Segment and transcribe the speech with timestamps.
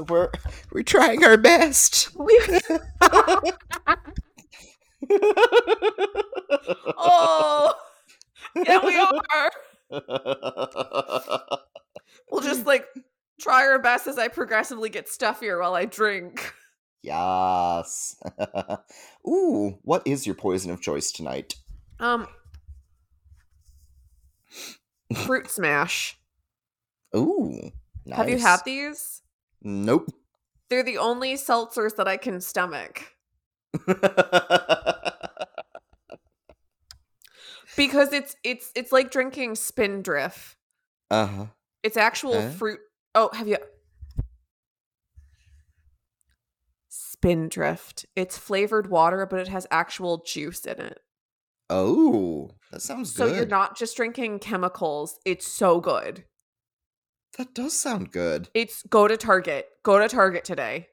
[0.00, 0.30] So we're
[0.72, 2.08] we're trying our best.
[6.96, 7.74] oh,
[8.56, 8.96] yeah, we
[9.34, 9.50] are.
[12.30, 12.86] We'll just like
[13.38, 16.54] try our best as I progressively get stuffier while I drink.
[17.02, 18.16] yes.
[19.28, 21.56] Ooh, what is your poison of choice tonight?
[21.98, 22.26] Um,
[25.26, 26.18] fruit smash.
[27.14, 27.70] Ooh,
[28.10, 29.19] Have you had these?
[29.62, 30.10] Nope.
[30.68, 33.02] They're the only seltzers that I can stomach
[37.76, 40.56] because it's it's it's like drinking Spindrift.
[41.10, 41.46] uh huh.
[41.82, 42.50] It's actual Huh?
[42.50, 42.80] fruit.
[43.14, 43.56] Oh, have you?
[46.88, 48.06] Spindrift.
[48.16, 51.00] It's flavored water, but it has actual juice in it.
[51.68, 53.30] Oh, that sounds So good.
[53.30, 55.18] So you're not just drinking chemicals.
[55.24, 56.24] It's so good.
[57.38, 58.48] That does sound good.
[58.54, 59.66] It's go to Target.
[59.82, 60.88] Go to Target today.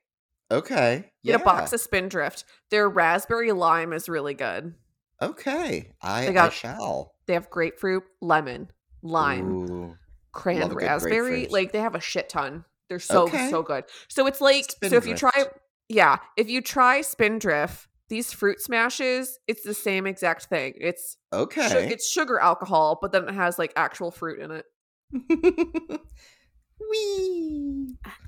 [0.52, 1.12] Okay.
[1.24, 1.36] Get yeah.
[1.36, 2.46] a box of Spindrift.
[2.72, 4.76] Their raspberry lime is really good.
[5.22, 5.92] Okay.
[6.02, 7.14] I, They I got- shall.
[7.26, 8.70] They have grapefruit, lemon,
[9.02, 9.96] lime, Ooh.
[10.32, 11.48] cran love a good raspberry.
[11.48, 12.64] Like they have a shit ton.
[12.88, 13.50] They're so Okay.
[13.50, 13.84] so good.
[14.08, 15.48] So it's like so if you try
[15.90, 20.76] yeah, if you try Spindrift, these fruit smashes, it's the same exact thing.
[20.80, 21.90] It's su- Okay.
[21.92, 24.66] it's sugar alcohol, but then it has like actual fruit in it.
[25.12, 25.24] Wee.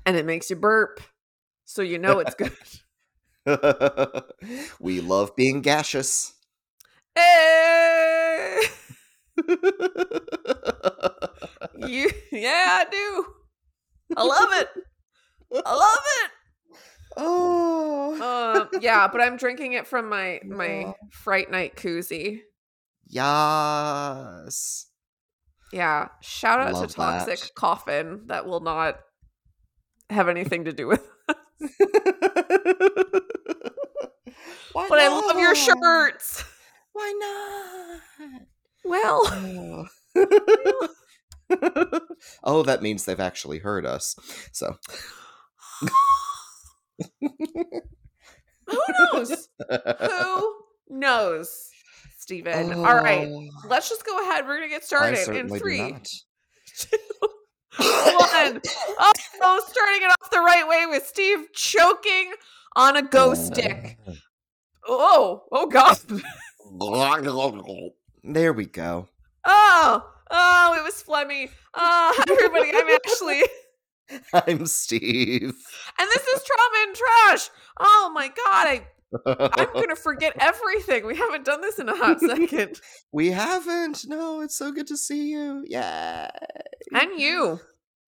[0.06, 1.00] And it makes you burp.
[1.64, 2.52] So you know it's good.
[4.80, 6.34] we love being gaseous.
[7.14, 8.58] hey!
[11.78, 13.26] You yeah, I do.
[14.16, 14.68] I love it.
[15.64, 16.30] I love it.
[17.16, 18.16] oh.
[18.20, 20.92] Um, yeah, but I'm drinking it from my my Yeah.
[21.10, 22.40] fright night koozie.
[23.06, 24.86] Yes.
[25.72, 27.54] Yeah, shout out Love to Toxic that.
[27.54, 28.22] Coffin.
[28.26, 28.98] That will not
[30.08, 31.06] have anything to do with.
[34.72, 36.44] Why But I love your shirts.
[36.92, 38.42] Why not?
[38.84, 39.86] Well,
[40.16, 40.88] Oh.
[42.44, 44.16] oh, that means they've actually heard us.
[44.52, 44.76] So
[48.66, 48.78] who
[49.12, 49.48] knows?
[50.00, 50.54] Who
[50.88, 51.69] knows?
[52.30, 52.72] Steven.
[52.74, 54.46] All right, Oh, let's just go ahead.
[54.46, 55.96] We're gonna get started in three,
[56.78, 56.96] two,
[57.76, 58.60] one.
[59.42, 62.30] Oh, starting it off the right way with Steve choking
[62.76, 63.98] on a ghost stick.
[64.86, 65.98] Oh, oh God.
[68.22, 69.08] There we go.
[69.44, 71.50] Oh, oh, it was Flemmy.
[71.74, 73.42] Oh, hi, everybody, I'm Ashley.
[74.32, 75.52] I'm Steve.
[75.98, 77.50] And this is Trauma and Trash.
[77.80, 78.86] Oh my God, I,
[79.26, 81.06] I'm going to forget everything.
[81.06, 82.80] We haven't done this in a hot second.
[83.12, 84.06] we haven't.
[84.06, 85.64] No, it's so good to see you.
[85.66, 86.30] Yeah.
[86.92, 87.60] And you.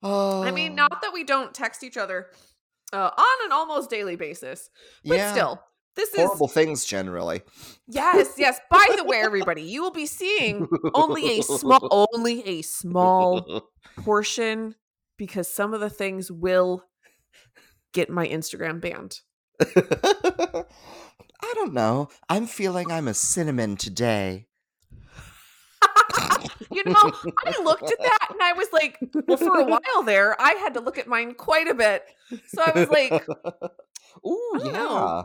[0.02, 2.26] Oh, I mean, not that we don't text each other
[2.92, 4.68] uh, on an almost daily basis,
[5.04, 5.32] but yeah.
[5.32, 5.62] still,
[5.94, 6.16] this is.
[6.16, 7.42] horrible things generally.
[7.86, 8.58] Yes, yes.
[8.70, 14.74] By the way, everybody, you will be seeing only a small, only a small portion
[15.18, 16.84] because some of the things will
[17.92, 19.20] get my Instagram banned.
[21.42, 22.08] I don't know.
[22.28, 24.46] I'm feeling I'm a cinnamon today.
[26.70, 27.12] you know,
[27.44, 30.74] I looked at that and I was like, well, for a while there, I had
[30.74, 32.04] to look at mine quite a bit.
[32.48, 33.26] So I was like,
[34.26, 35.22] Ooh, yeah.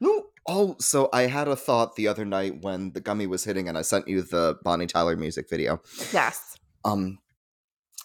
[0.00, 0.26] no.
[0.48, 3.78] Oh, so I had a thought the other night when the gummy was hitting and
[3.78, 5.80] I sent you the Bonnie Tyler music video.
[6.12, 6.56] yes.
[6.84, 7.18] Um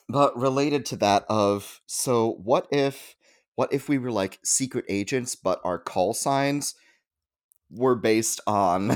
[0.09, 3.15] but related to that of so what if
[3.57, 6.75] what if we were like secret agents but our call signs
[7.71, 8.95] were based on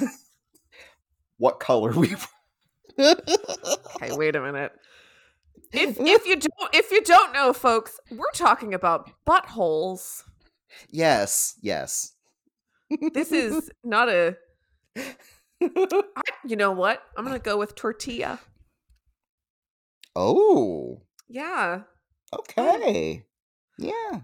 [1.38, 3.16] what color we were?
[3.96, 4.72] Okay, wait a minute.
[5.74, 10.22] If if you don't if you don't know, folks, we're talking about buttholes.
[10.90, 12.14] yes, yes.
[13.14, 14.38] This is not a.
[14.96, 17.02] I, you know what?
[17.18, 18.40] I'm gonna go with tortilla.
[20.16, 21.82] oh, Yeah,
[22.32, 23.26] okay.
[23.80, 24.22] Yeah.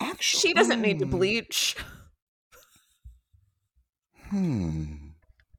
[0.00, 1.76] Actually, she doesn't need to hmm, bleach.
[4.30, 4.84] Hmm.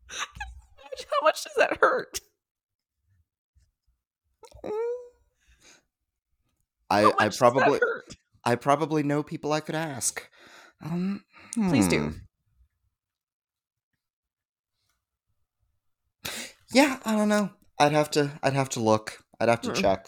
[0.10, 2.20] How much does that hurt?
[6.90, 7.80] I I much does that probably?
[8.44, 10.28] I probably know people I could ask.
[10.84, 11.24] Um,
[11.54, 12.00] Please do.
[12.10, 12.18] hmm.
[16.72, 17.50] Yeah, I don't know.
[17.80, 18.32] I'd have to.
[18.44, 19.24] I'd have to look.
[19.40, 19.76] I'd have to Hmm.
[19.76, 20.08] check.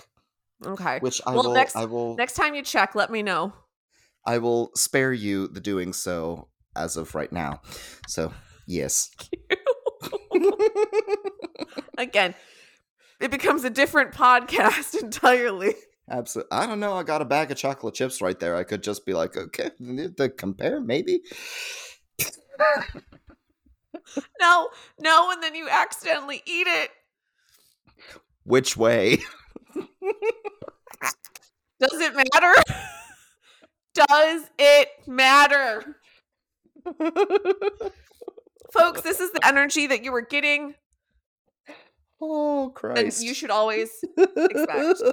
[0.66, 1.00] Okay.
[1.00, 1.54] Which I Well, will.
[1.54, 2.16] next- I will.
[2.16, 3.54] Next time you check, let me know.
[4.26, 7.62] I will spare you the doing so as of right now.
[8.08, 8.34] So
[8.68, 9.10] yes.
[11.98, 12.34] Again,
[13.20, 15.76] it becomes a different podcast entirely.
[16.10, 16.52] Absolutely.
[16.52, 16.94] I don't know.
[16.94, 18.56] I got a bag of chocolate chips right there.
[18.56, 21.22] I could just be like, okay, the compare maybe.
[24.40, 24.70] No,
[25.00, 26.90] no, and then you accidentally eat it.
[28.44, 29.20] Which way?
[31.80, 32.54] Does it matter?
[33.94, 35.98] Does it matter?
[38.74, 40.76] Folks, this is the energy that you were getting,
[42.22, 43.20] oh Christ.
[43.20, 45.02] and you should always expect.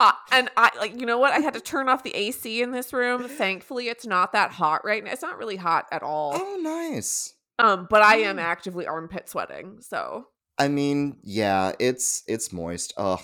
[0.00, 1.32] Uh, and I like you know what?
[1.32, 3.26] I had to turn off the AC in this room.
[3.28, 5.10] Thankfully, it's not that hot right now.
[5.10, 6.34] It's not really hot at all.
[6.36, 7.34] oh, nice.
[7.58, 8.42] Um, but I am Mm.
[8.42, 9.78] actively armpit sweating.
[9.80, 12.94] So I mean, yeah, it's it's moist.
[12.96, 13.18] Ugh.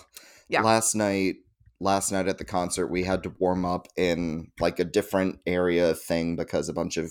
[0.49, 0.63] Yeah.
[0.63, 1.37] Last night,
[1.85, 5.95] last night at the concert, we had to warm up in like a different area
[5.95, 7.11] thing because a bunch of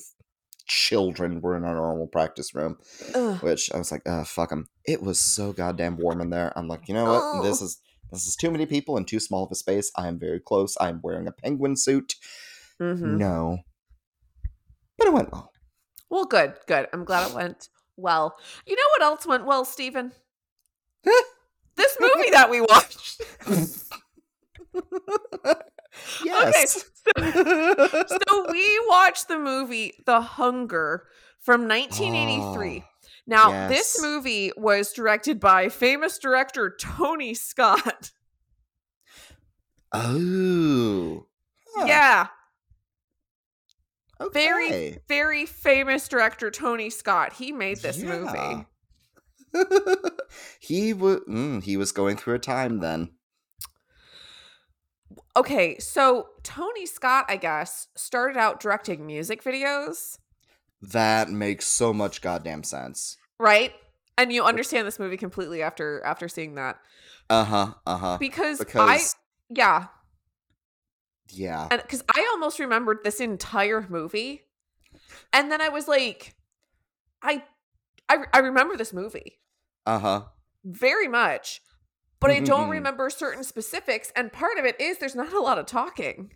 [0.68, 2.78] children were in our normal practice room.
[3.16, 3.42] ugh.
[3.44, 4.68] Which I was like, uh, fuck them.
[4.86, 6.52] It was so goddamn warm in there.
[6.58, 7.44] I'm like, you know what?
[7.44, 7.66] This Oh.
[7.66, 7.80] is
[8.12, 9.92] this is too many people in too small of a space.
[9.98, 10.78] I am very close.
[10.80, 12.14] I am wearing a penguin suit.
[12.80, 13.18] Mhm.
[13.18, 13.58] No,
[14.98, 15.52] but it went well.
[16.12, 16.88] Well, good, good.
[16.94, 18.36] I'm glad it went well.
[18.68, 20.12] You know what else went well, Stephen?
[21.04, 23.22] this movie that we watched.
[26.26, 26.86] yes.
[27.18, 31.08] so we watched the movie The Hunger
[31.40, 32.84] from 1983.
[32.86, 32.90] Oh,
[33.26, 38.12] now, this movie was directed by famous director Tony Scott.
[39.94, 41.26] oh.
[41.76, 42.28] Huh, Yeah,
[44.22, 44.32] okay.
[44.34, 47.34] very, very famous director Tony Scott.
[47.34, 48.66] He made this movie.
[50.60, 53.12] He was mm, he was going through a time then.
[55.36, 60.20] Okay, so Tony Scott, I guess, started out directing music videos,
[60.82, 63.18] That makes so much goddamn sense.
[63.40, 63.74] right?
[64.18, 66.78] And you understand this movie completely after after seeing that.
[67.32, 67.74] Uh huh.
[67.88, 68.18] Uh huh.
[68.20, 69.00] Because, I
[69.50, 69.88] yeah,
[71.32, 71.68] yeah.
[71.72, 74.44] and because I almost remembered this entire movie,
[75.32, 76.36] and then I was like,
[77.24, 77.44] I,
[78.08, 79.40] I, I remember this movie
[79.88, 80.22] Uh huh.
[80.64, 81.62] very much,
[82.24, 84.12] but I don't remember certain specifics.
[84.16, 86.32] And part of it is there's not a lot of talking.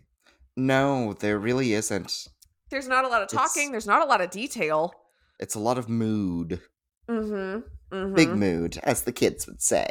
[0.56, 2.28] No, there really isn't.
[2.70, 3.72] There's not a lot of It's- talking.
[3.72, 4.92] There's not a lot of detail.
[5.40, 6.60] It's a lot of mood.
[7.08, 7.96] Mm-hmm.
[7.96, 8.14] mm-hmm.
[8.14, 9.88] Big mood, as the kids would say.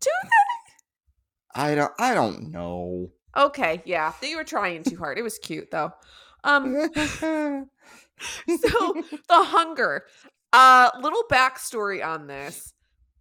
[0.00, 0.10] Do
[1.54, 3.10] I don't I don't know.
[3.36, 4.12] Okay, yeah.
[4.22, 5.18] You were trying too hard.
[5.18, 5.92] It was cute though.
[6.44, 7.68] Um so
[8.56, 10.04] the hunger.
[10.52, 12.72] Uh little backstory on this.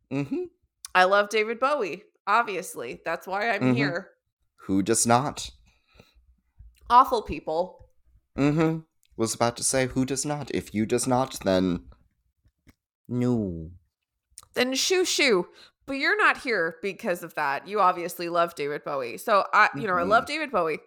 [0.09, 0.43] hmm
[0.93, 3.01] I love David Bowie, obviously.
[3.05, 3.75] That's why I'm Mhm.
[3.75, 4.11] here.
[4.67, 5.49] Who does not?
[6.89, 7.89] Awful people.
[8.37, 8.79] Mm-hmm.
[9.17, 10.51] Was about to say who does not.
[10.51, 11.89] If you does not, then
[13.07, 13.71] no.
[14.53, 15.47] Then shoo shoo.
[15.85, 17.67] But you're not here because of that.
[17.67, 19.17] You obviously love David Bowie.
[19.17, 20.79] So I you know, I love David Bowie.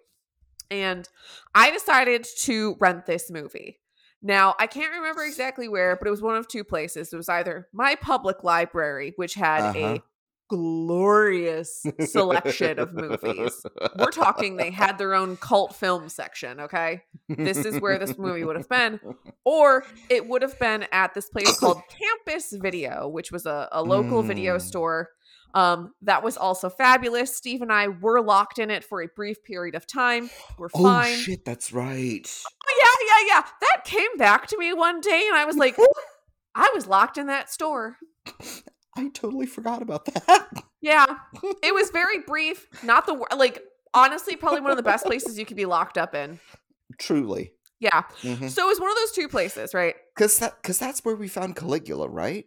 [0.71, 1.09] And
[1.55, 3.81] I decided to rent this movie.
[4.27, 7.13] Now, I can't remember exactly where, but it was one of two places.
[7.13, 9.79] It was either my public library, which had Uh-huh.
[9.97, 10.03] a
[10.49, 13.65] glorious selection of movies.
[13.99, 17.03] We're talking they had their own cult film section, okay?
[17.29, 19.01] This is where this movie would have been.
[19.47, 23.83] Or it would have been at this place called Campus Video, which was a, a
[23.83, 24.63] local video Mm.
[24.63, 25.11] store.
[25.53, 27.37] Um, that was also fabulous.
[27.37, 30.31] Steve and I were locked in it for a brief period of time.
[30.59, 31.13] We're Oh fine.
[31.13, 32.43] Oh shit, that's right.
[32.67, 32.74] Oh,
[33.21, 33.43] yeah, yeah.
[33.61, 35.77] That came back to me one day, and I was like,
[36.55, 37.97] I was locked in that store.
[38.97, 40.49] I totally forgot about that.
[40.81, 41.07] Yeah,
[41.63, 42.69] it was very brief.
[42.83, 43.63] Not the like
[43.95, 46.39] honestly, probably one of the best places you could be locked up in.
[46.99, 47.53] Truly.
[47.81, 48.03] Yeah.
[48.21, 48.49] Mm-hmm.
[48.49, 49.95] So it was one of those two places, right?
[50.19, 52.45] Cause that cause that's where we found Caligula, right?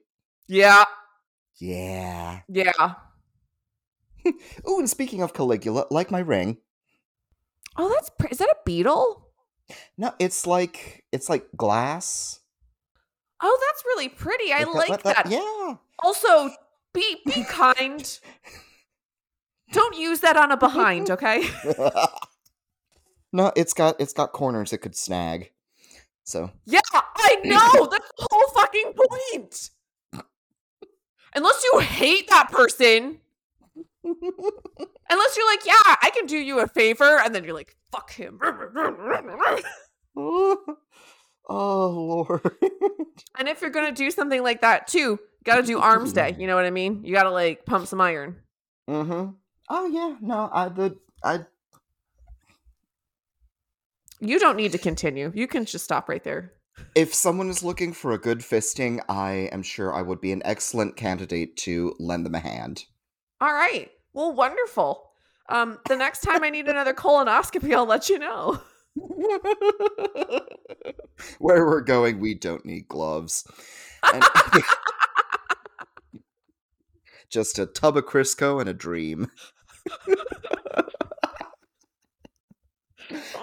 [0.47, 0.85] Yeah.
[1.59, 2.41] Yeah.
[2.47, 2.71] Yeah.
[4.65, 6.57] Oh, and speaking of Caligula, like my ring.
[7.77, 9.26] Oh, that's is that a beetle?
[9.97, 12.39] No, it's like it's like glass.
[13.41, 14.51] Oh, that's really pretty.
[14.53, 15.31] I Like like that- that.
[15.31, 15.75] Yeah.
[15.99, 16.51] Also,
[16.93, 18.19] be be kind.
[19.73, 21.43] Don't use that on a behind, okay?
[23.33, 25.51] no, it's got it's got corners it could snag.
[26.23, 27.87] So Yeah, I know.
[27.91, 29.69] That's the whole fucking point.
[31.35, 33.19] Unless you hate that person.
[35.09, 38.11] Unless you're like, yeah, I can do you a favor, and then you're like, fuck
[38.11, 38.39] him.
[40.15, 40.77] oh,
[41.49, 42.41] Lord.
[43.39, 46.35] And if you're gonna do something like that too, you gotta do arms day.
[46.37, 47.03] You know what I mean?
[47.03, 48.35] You gotta like pump some iron.
[48.89, 49.31] mm-hmm.
[49.69, 51.39] Oh yeah, no, I the I
[54.19, 55.31] You don't need to continue.
[55.33, 56.53] You can just stop right there.
[56.95, 60.41] if someone is looking for a good fisting, I am sure I would be an
[60.45, 62.85] excellent candidate to lend them a hand.
[63.41, 63.89] All right.
[64.17, 65.11] Well, wonderful.
[65.47, 68.59] Um, the next time I need another colonoscopy, I'll let you know.
[71.37, 73.45] Where we're going, we don't need gloves.
[74.11, 74.23] And-
[77.29, 79.29] Just a tub of Crisco and a dream.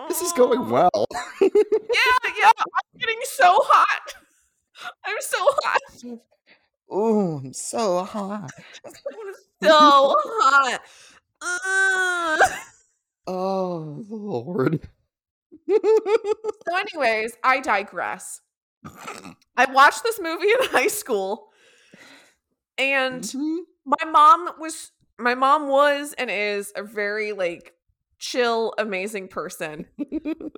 [0.09, 1.07] This is going well.
[1.40, 1.49] Yeah,
[2.37, 2.50] yeah.
[2.59, 4.14] I'm getting so hot.
[5.04, 5.81] I'm so hot.
[6.93, 8.50] Ooh, I'm so hot.
[9.62, 10.81] So hot.
[11.41, 12.50] Ugh.
[13.26, 14.87] Oh, Lord.
[15.67, 18.41] So, anyways, I digress.
[19.57, 21.49] I watched this movie in high school,
[22.79, 23.61] and Mhm.
[23.85, 27.73] my mom was my mom was and is a very like
[28.19, 29.87] chill, amazing person.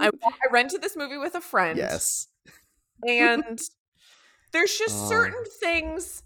[0.00, 1.78] I, I rented this movie with a friend.
[1.78, 2.28] yes.
[3.06, 3.58] And
[4.56, 6.22] there's just certain things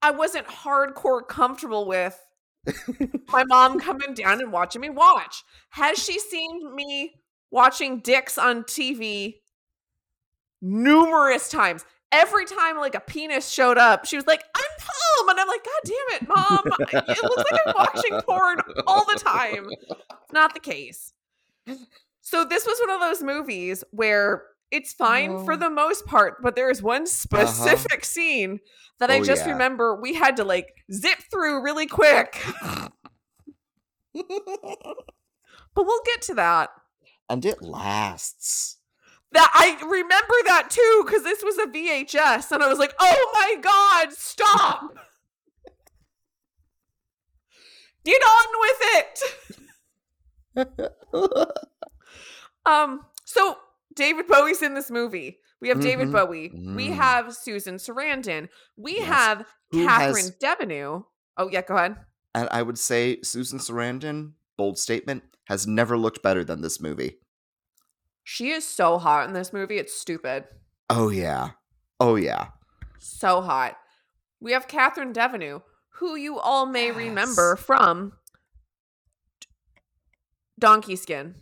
[0.00, 2.18] I wasn't hardcore comfortable with.
[3.28, 5.44] my mom coming down and watching me watch.
[5.70, 9.40] Has she seen me watching dicks on TV
[10.62, 11.84] numerous times?
[12.12, 15.28] Every time like a penis showed up, she was like, I'm home.
[15.28, 17.04] And I'm like, God damn it, mom.
[17.10, 19.66] It looks like I'm watching porn all the time.
[20.32, 21.12] Not the case.
[22.22, 25.56] So this was one of those movies where it's fine for Oh.
[25.56, 28.58] the most part, but there is one specific scene
[28.98, 29.52] that I Oh, just yeah.
[29.52, 32.42] remember we had to like zip through really quick.
[35.74, 36.68] But we'll get to that.
[37.30, 38.76] and it lasts.
[39.32, 43.30] That I remember that too because this was a VHS, and I was like, "Oh
[43.32, 44.82] my god, stop!
[48.04, 48.82] Get on with
[50.56, 50.92] it."
[52.66, 53.56] Um, so
[53.94, 55.38] David Bowie's in this movie.
[55.60, 56.12] We have David Mhm.
[56.12, 56.48] Bowie.
[56.74, 56.94] We Mm.
[56.96, 58.48] have Susan Sarandon.
[58.76, 59.06] We Yes.
[59.06, 61.04] have Who Catherine has- Devanue.
[61.36, 61.96] Oh yeah, go ahead.
[62.34, 67.18] And I would say Susan Sarandon, bold statement, has never looked better than this movie.
[68.24, 69.78] She is so hot in this movie.
[69.78, 70.46] It's stupid.
[70.88, 71.50] Oh, yeah.
[71.98, 72.48] Oh, yeah.
[72.98, 73.76] So hot.
[74.40, 75.62] We have Catherine Devanue,
[75.96, 78.12] who you all may remember from
[80.58, 81.34] Donkey Skin.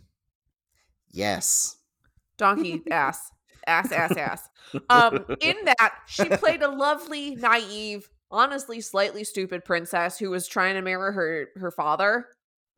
[1.11, 1.77] Yes.
[2.41, 3.31] Donkey ass.
[3.67, 4.49] Ass, ass, ass.
[4.89, 10.75] Um, in that, she played a lovely, naive, honestly slightly stupid princess who was trying
[10.75, 12.25] to marry her her father.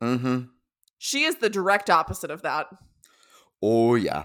[0.02, 0.46] Mm-hmm.
[0.98, 2.66] She is the direct opposite of that.
[3.62, 4.24] Oh, yeah.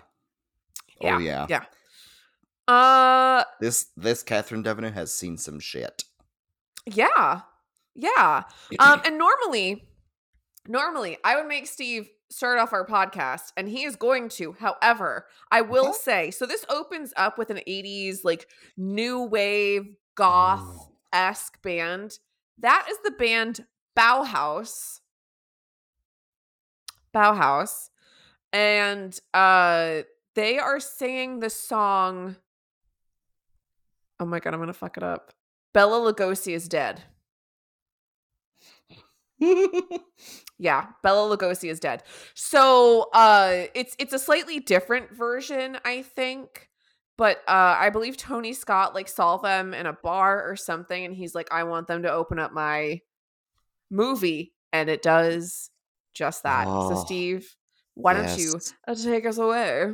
[1.02, 1.46] Yeah, Oh, yeah.
[1.50, 1.64] yeah.
[2.68, 6.04] Uh This this Catherine Devanue has seen some shit.
[6.86, 7.42] yeah.
[7.96, 8.44] Yeah.
[8.80, 9.86] Um and normally
[10.70, 14.54] normally I would make Steve start off our podcast and he is going to.
[14.54, 15.98] However, I will Okay.
[15.98, 18.48] say so this opens up with an 80s like
[18.78, 22.20] new wave goth esque band.
[22.60, 23.66] That is the band
[23.98, 25.00] Bauhaus.
[27.14, 27.90] Bauhaus.
[28.54, 30.02] And uh
[30.36, 32.36] they are singing the song
[34.22, 35.34] Oh my god, I'm gonna fuck it up.
[35.74, 37.04] Bela Lugosi is dead.
[40.62, 42.04] Yeah, Bela Lugosi is dead.
[42.34, 46.70] So uh it's it's a slightly different version, I think.
[47.18, 51.16] But uh I believe Tony Scott like saw them in a bar or something and
[51.16, 53.00] he's like, I want them to open up my
[53.90, 54.54] movie.
[54.74, 55.70] And it does
[56.14, 56.66] just that.
[56.66, 57.56] so Oh, Steve,
[57.96, 59.94] why don't you uh, take us away?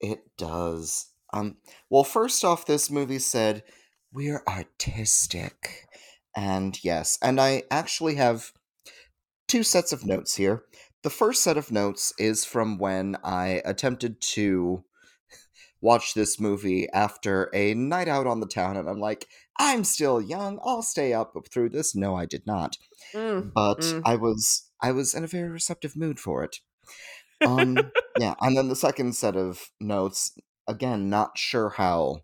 [0.00, 1.12] It does.
[1.34, 1.58] Um
[1.90, 3.64] well first off this movie said
[4.14, 5.88] we're artistic.
[6.34, 8.52] And yes, and I actually have
[9.50, 10.62] two sets of notes here.
[11.02, 14.84] The first set of notes is from when I attempted to
[15.80, 19.26] watch this movie after a night out on the town and I'm like,
[19.58, 21.96] I'm still young, I'll stay up through this.
[21.96, 22.76] No, I did not.
[23.12, 24.02] Mm, But Mm.
[24.04, 26.58] I was I was in a very receptive mood for it.
[27.44, 27.90] Um
[28.20, 30.38] yeah, and then the second set of notes,
[30.68, 32.20] again, not sure how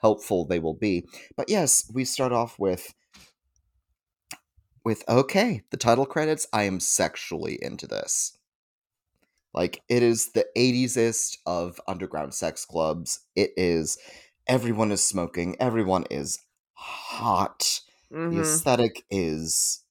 [0.00, 1.04] helpful they will be.
[1.36, 2.94] But yes, we start off with
[4.88, 8.38] with okay, the title credits, I am sexually into this.
[9.52, 13.20] Like it is the 80sest of underground sex clubs.
[13.36, 13.98] It is
[14.46, 16.38] everyone is smoking, everyone is
[16.72, 17.80] hot.
[18.10, 18.40] The mhm.
[18.40, 19.84] aesthetic is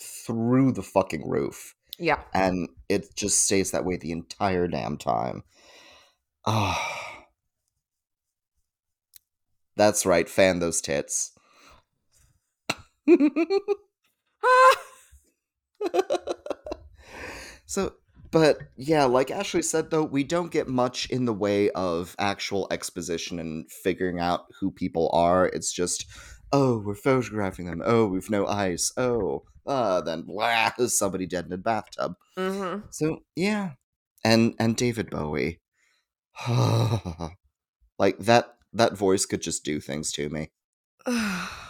[0.00, 2.18] through the fucking roof Yeah.
[2.34, 5.44] and it just stays that way the entire damn time.
[6.44, 7.24] Ah.
[9.76, 11.38] That's right, fan those tits.
[17.68, 17.92] So
[18.30, 22.66] but yeah, like Ashley said though, we don't get much in the way of actual
[22.70, 25.46] exposition and figuring out who people are.
[25.46, 26.06] It's just,
[26.52, 27.82] oh, we're photographing them.
[27.84, 28.92] Oh, we've no ice.
[28.96, 32.14] Oh, uh, then blah, somebody dead in a bathtub.
[32.36, 32.86] Mm-hmm.
[32.90, 33.72] So yeah,
[34.24, 35.60] and and David Bowie,
[37.98, 40.50] like that that voice could just do things to me.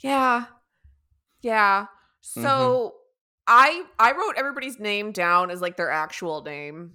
[0.00, 0.44] yeah.
[1.40, 1.82] Yeah.
[1.82, 2.42] Mm-hmm.
[2.42, 2.94] So
[3.46, 6.92] I I wrote everybody's name down as like their actual name.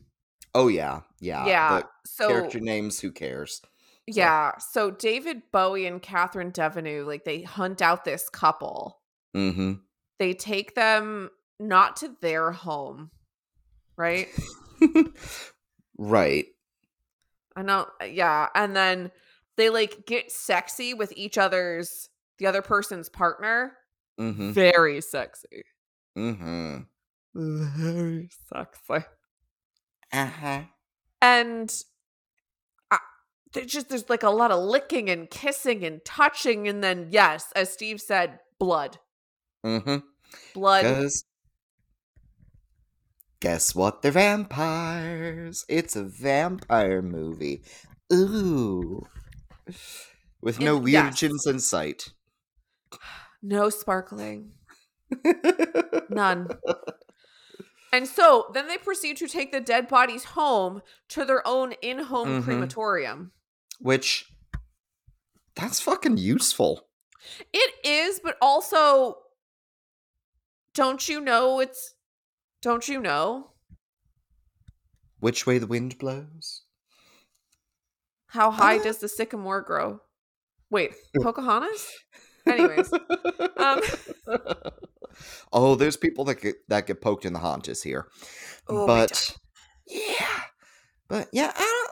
[0.54, 1.80] Oh yeah, yeah, yeah.
[1.80, 3.62] The So character names, who cares?
[4.08, 4.58] yeah.
[4.58, 9.00] So David Bowie and Catherine Devanue, like they hunt out this couple.
[9.36, 9.74] Mm-hmm.
[10.20, 11.30] They take them
[11.60, 13.12] not to their home,
[13.96, 14.28] right?
[15.98, 16.46] right.
[17.56, 18.48] I know, yeah.
[18.56, 19.12] And then
[19.58, 22.10] they like get sexy with each other's
[22.42, 23.74] the other person's partner.
[24.20, 24.52] Mm-hmm.
[24.52, 25.64] Very sexy.
[26.18, 26.80] Mm-hmm.
[27.36, 29.06] Very sexy.
[30.12, 30.62] Uh-huh.
[31.22, 31.84] And
[32.90, 32.98] I,
[33.54, 37.46] there's just there's like a lot of licking and kissing and touching, and then yes,
[37.56, 38.98] as Steve said, blood,
[39.64, 39.98] Mm-hmm.
[40.56, 40.84] blood.
[40.84, 41.24] Cause
[43.40, 44.02] guess what?
[44.02, 45.64] They're vampires.
[45.70, 47.64] It's a vampire movie.
[48.12, 49.04] Ooh.
[50.42, 51.46] With no In- weird yes.
[51.46, 52.10] in sight.
[53.42, 54.52] No sparkling,
[56.10, 56.48] none.
[57.94, 62.42] And so then they proceed to take the dead bodies home to their own in-home
[62.42, 62.44] Mhm.
[62.44, 63.32] crematorium.
[63.80, 64.32] Which
[65.56, 66.88] that's fucking useful.
[67.52, 69.18] It is, but also,
[70.74, 71.96] don't you know it's?
[72.62, 73.52] Don't you know
[75.20, 76.64] Which way the wind blows.
[78.28, 78.84] how high Uh.
[78.84, 80.02] does the sycamore grow?
[80.70, 81.92] Wait, Pocahontas.
[82.48, 82.92] Anyways,
[83.58, 83.82] um,
[85.54, 88.08] oh, there's people that get that get poked in the haunches here.
[88.68, 89.36] Oh, but
[89.88, 90.42] yeah.
[91.08, 91.92] But yeah, I don't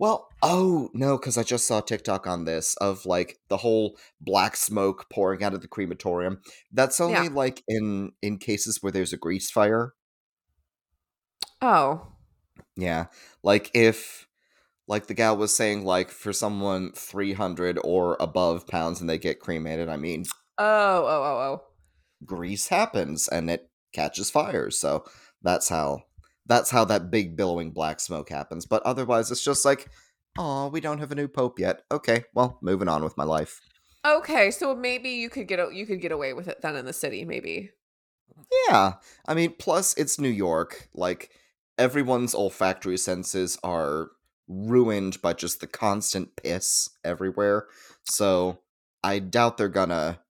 [0.00, 4.54] well, oh no, because I just saw TikTok on this of like the whole black
[4.54, 6.40] smoke pouring out of the crematorium.
[6.72, 7.30] That's only Yeah.
[7.32, 9.94] like in in cases where there's a grease fire.
[11.60, 12.12] oh,
[12.76, 13.06] Yeah.
[13.42, 14.27] Like if
[14.88, 19.38] like the gal was saying like for someone 300 or above pounds and they get
[19.38, 20.24] cremated, I mean,
[20.56, 21.62] oh, oh, oh, oh.
[22.24, 24.70] grease happens and it catches fire.
[24.70, 25.04] So
[25.42, 26.02] that's how
[26.46, 28.64] that's how that big billowing black smoke happens.
[28.64, 29.90] But otherwise it's just like,
[30.38, 31.82] oh, we don't have a new pope yet.
[31.92, 33.60] Okay, well, moving on with my life.
[34.06, 36.86] Okay, so maybe you could get a- you could get away with it then in
[36.86, 37.72] the city, maybe.
[38.68, 38.94] Yeah.
[39.26, 40.88] I mean, plus it's New York.
[40.94, 41.30] Like
[41.76, 44.08] everyone's olfactory senses are
[44.48, 47.66] ruined by just the constant piss everywhere.
[48.04, 48.58] So
[49.04, 50.20] I doubt they're gonna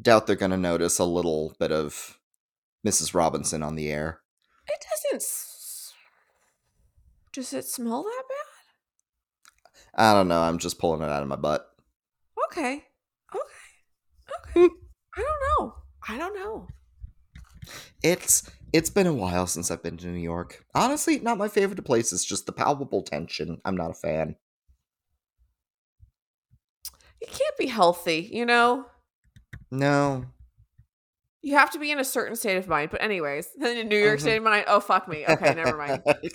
[0.00, 2.18] doubt they're gonna notice a little bit of
[2.86, 3.14] Mrs.
[3.14, 4.20] Robinson on the air.
[4.68, 5.22] It doesn't.
[5.22, 5.92] s-
[7.32, 8.36] Does it smell that bad?
[9.94, 11.66] I don't know, I'm just pulling it out of my butt.
[12.50, 12.84] Okay,
[13.34, 13.44] okay,
[14.50, 14.60] okay.
[14.60, 14.74] Hmm.
[15.16, 15.74] I don't know.
[16.08, 16.66] I don't know.
[18.02, 20.64] It's it's been a while since I've been to New York.
[20.74, 22.12] Honestly, not my favorite place.
[22.12, 23.60] It's just the palpable tension.
[23.64, 24.36] I'm not a fan.
[27.20, 28.86] It can't be healthy, you know.
[29.70, 30.24] No.
[31.42, 32.90] You have to be in a certain state of mind.
[32.90, 34.22] But anyways, then in New York Mhm.
[34.22, 34.64] state of mind.
[34.68, 35.24] Oh fuck me.
[35.26, 36.02] Okay, never mind.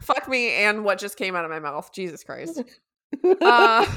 [0.00, 1.92] fuck me and what just came out of my mouth.
[1.92, 2.62] Jesus Christ.
[3.40, 3.86] Uh,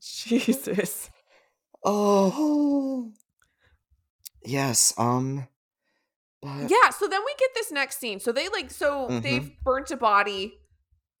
[0.00, 1.10] Jesus.
[1.84, 3.12] oh.
[4.50, 5.46] Yes, um
[6.42, 8.18] but Yeah, so then we get this next scene.
[8.18, 9.22] So they like so Mhm.
[9.22, 10.54] they've burnt a body.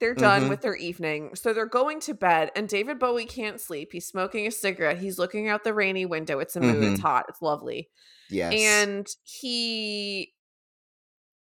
[0.00, 0.48] They're done Mhm.
[0.48, 1.36] with their evening.
[1.36, 3.90] So they're going to bed and David Bowie can't sleep.
[3.92, 4.96] He's smoking a cigarette.
[4.98, 6.38] He's looking out the rainy window.
[6.38, 6.82] It's a mood.
[6.82, 7.02] It's Mhm.
[7.02, 7.26] hot.
[7.28, 7.90] It's lovely.
[8.30, 8.54] yes.
[8.56, 10.32] And he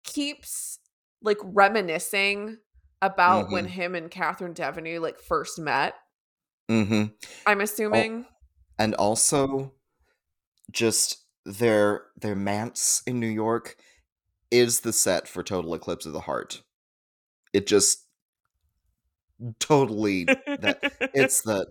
[0.03, 0.79] keeps
[1.21, 2.57] like reminiscing
[3.01, 3.69] about when Mhm.
[3.69, 5.93] him and Catherine Devanue like first met.
[6.69, 7.13] Mhm.
[7.45, 8.25] I'm assuming.
[8.77, 9.73] And also
[10.71, 11.25] just
[11.57, 13.75] their their manse in New York
[14.51, 16.63] is the set for Total Eclipse of the Heart.
[17.53, 18.05] It just
[19.59, 20.79] totally that
[21.13, 21.67] it's the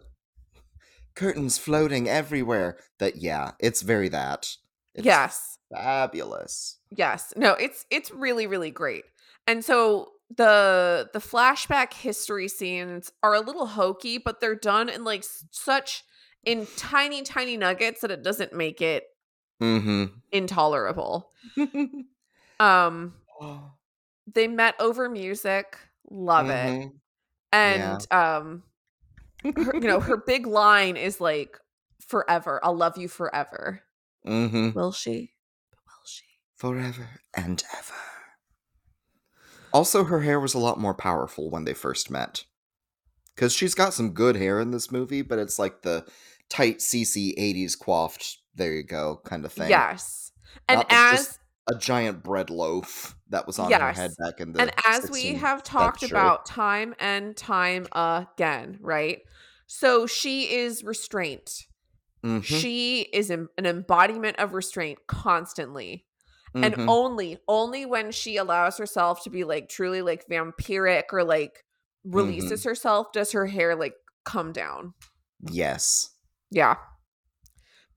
[1.15, 4.57] curtains floating everywhere that yeah it's very that
[4.95, 5.59] it's yes.
[5.71, 7.33] fabulous Yes.
[7.37, 9.05] No, it's it's really really great.
[9.47, 15.05] And so the the flashback history scenes are a little hokey, but they're done in
[15.05, 16.05] like such
[16.45, 19.05] in tiny tiny nuggets that it doesn't make it
[19.61, 21.31] mm-hmm intolerable.
[22.61, 23.15] Um
[24.35, 25.79] they met over music.
[26.11, 26.67] Love it.
[26.67, 26.93] Mhm.
[27.53, 28.63] And um
[29.45, 31.57] her, you know, her big line is like
[32.01, 32.59] forever.
[32.65, 33.83] I'll love you forever.
[34.27, 34.71] mm-hmm.
[34.73, 35.35] Will she?
[35.87, 36.25] Will she?
[36.57, 37.95] Forever and ever.
[39.73, 42.45] Also, her hair was a lot more powerful when they first met.
[43.35, 46.05] Because she's got some good hair in this movie, but it's like the
[46.49, 49.71] tight CC 80s coiffed, there you go, kind of thing.
[49.71, 50.33] Yes.
[50.69, 51.39] And Not as
[51.71, 55.35] a giant bread loaf that was on her head back in the and as we
[55.35, 56.19] have talked century.
[56.19, 59.21] about time and time again, right?
[59.67, 61.67] So she is restraint.
[62.25, 66.07] Mhm, She is an embodiment of restraint constantly.
[66.55, 66.89] And mhm.
[66.89, 71.65] only only when she allows herself to be like truly like vampiric or like
[72.05, 72.69] releases Mm-hmm.
[72.71, 73.95] herself does her hair like
[74.25, 74.95] come down.
[75.51, 76.11] yes.
[76.51, 76.77] Yeah.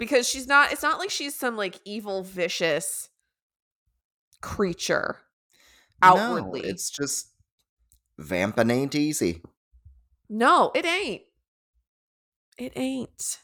[0.01, 3.09] Because she's not it's not like she's some like evil vicious
[4.41, 5.19] creature
[6.01, 6.63] outwardly.
[6.63, 7.29] No, it's just
[8.17, 9.43] vamping ain't easy.
[10.27, 11.21] No, it ain't.
[12.57, 13.37] It ain't.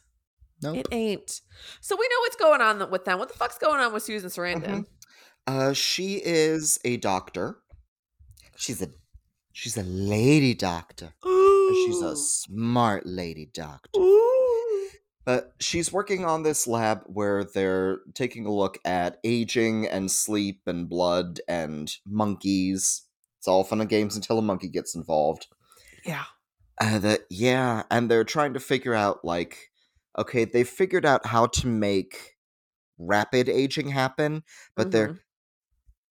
[0.63, 0.77] Nope.
[0.77, 1.41] It ain't.
[1.79, 3.19] So we know what's going on with them.
[3.19, 4.63] What the fuck's going on with Susan Sarandon?
[4.65, 4.85] Mhm.
[5.45, 7.59] Uh, she is a doctor.
[8.55, 8.89] She's a
[9.51, 11.13] she's a lady doctor.
[11.23, 13.99] And she's a smart lady doctor.
[13.99, 14.36] Ooh.
[15.27, 20.61] But she's working on this lab where they're taking a look at aging and sleep
[20.65, 23.01] and blood and monkeys.
[23.37, 25.47] It's all fun and games until a monkey gets involved.
[26.05, 26.23] Yeah.
[26.79, 29.69] Uh, that yeah, and they're trying to figure out like,
[30.17, 32.37] okay, they figured out how to make
[32.97, 34.43] rapid aging happen,
[34.77, 35.19] but they're Mhm.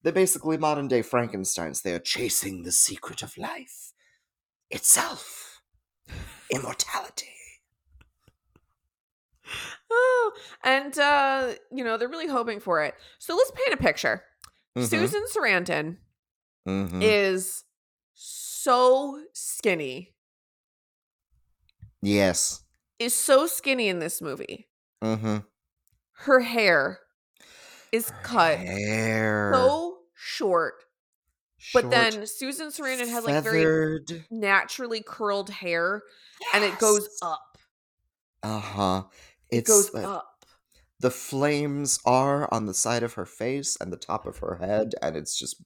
[0.02, 1.81] they're basically modern day Frankenstein's.
[1.81, 3.94] They are chasing the secret of life
[4.68, 5.62] itself,
[6.50, 7.33] immortality.
[9.90, 10.32] Oh,
[10.64, 12.94] and uh, you know, they're really hoping for it.
[13.18, 14.24] So let's paint a picture.
[14.76, 15.96] Mhm, Susan Sarandon
[16.68, 17.00] mhm.
[17.02, 17.64] is
[18.14, 20.14] so skinny.
[22.02, 22.62] yes.
[22.98, 24.68] Is so skinny in this movie.
[25.04, 25.38] Mm-hmm.
[26.12, 27.00] Her hair
[27.92, 29.52] is cut Hair.
[29.54, 30.74] so short,
[31.74, 34.24] but then Susan Sarandon has like very feathered.
[34.30, 36.02] naturally curled hair
[36.54, 37.59] and it goes up.
[38.42, 39.02] Uh huh.
[39.50, 40.44] It It's goes uh, up.
[41.00, 44.94] the flames are on the side of her face and the top of her head,
[45.02, 45.62] and it's just.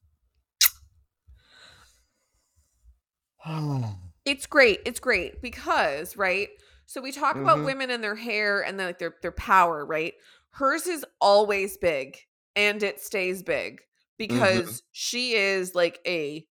[4.26, 4.80] It's great.
[4.84, 6.50] It's great because, right?
[6.84, 7.64] So we talk about Mhm.
[7.64, 10.12] women and their hair and then like their their power, right?
[10.50, 12.18] Hers is always big
[12.54, 13.80] and it stays big
[14.18, 16.46] because she is like a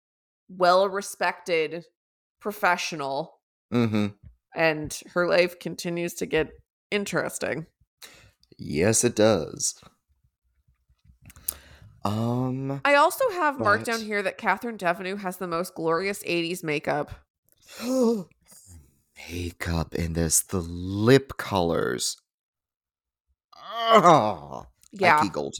[0.47, 1.85] well-respected
[2.39, 3.41] professional
[3.73, 4.07] mm-hmm.
[4.55, 6.51] and her life continues to get
[6.91, 7.67] interesting.
[8.57, 9.79] Yes, it does.
[12.03, 12.81] Um.
[12.85, 17.11] I also have marked down here that Catherine Devanue has the most glorious 80s makeup.
[19.29, 22.17] Makeup in this, the lip colors.
[23.53, 25.21] I Yeah.
[25.23, 25.55] giggled.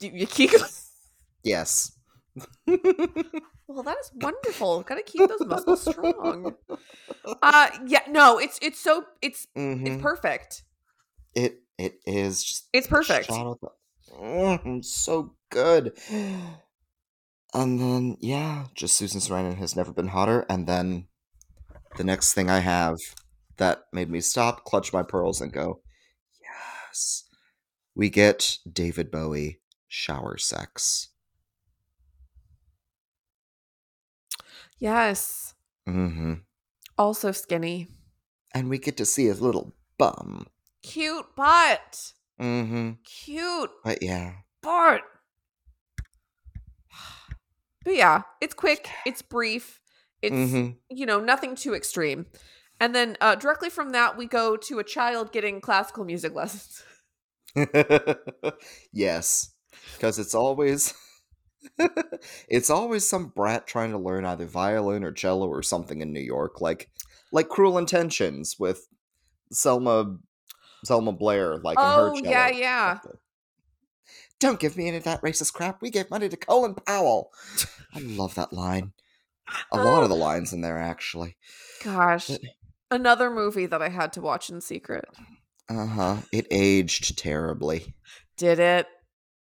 [0.00, 0.50] Do you keep
[1.42, 1.92] Yes.
[3.68, 4.82] Well, that is wonderful.
[4.82, 6.54] Got to keep those muscles strong.
[7.42, 9.86] Uh yeah, no, it's it's so it's Mhm.
[9.86, 10.62] it's perfect.
[11.34, 13.28] It it is just It's perfect.
[13.30, 13.68] of the-
[14.16, 15.98] Mm, so good.
[17.54, 20.44] And then yeah, just Susan Sarandon has never been hotter.
[20.48, 21.08] And then
[21.96, 22.96] the next thing I have
[23.56, 25.80] that made me stop, clutch my pearls, and go,
[26.40, 27.24] yes.
[27.94, 31.08] We get David Bowie shower sex.
[34.78, 35.54] Yes.
[35.88, 36.34] Mm-hmm.
[36.98, 37.88] Also skinny.
[38.54, 40.46] And we get to see his little bum.
[40.82, 42.12] Cute butt.
[42.40, 42.92] Mm-hmm.
[43.04, 44.34] Cute But yeah.
[44.62, 45.02] butt.
[47.84, 49.80] But yeah, it's quick, it's brief.
[50.20, 52.26] It's hmm you know, nothing too extreme.
[52.80, 56.82] And then uh directly from that we go to a child getting classical music lessons.
[58.92, 59.52] yes,
[59.94, 60.94] because it's always
[62.48, 66.20] it's always some brat trying to learn either violin or cello or something in New
[66.20, 66.90] York, like
[67.32, 68.86] like Cruel Intentions with
[69.52, 70.16] Selma
[70.84, 72.30] Selma Blair, like in her Oh, cello.
[72.30, 72.98] yeah, yeah.
[74.38, 75.80] Don't give me any of that racist crap.
[75.80, 77.30] We gave money to Colin Powell.
[77.94, 78.92] I love that line.
[79.72, 81.36] A lot of the lines in there, actually.
[81.82, 82.28] Gosh.
[82.28, 82.40] But-
[82.88, 85.06] Another movie that I had to watch in secret.
[85.68, 86.16] Uh huh.
[86.30, 87.96] It aged terribly.
[88.36, 88.86] Did it?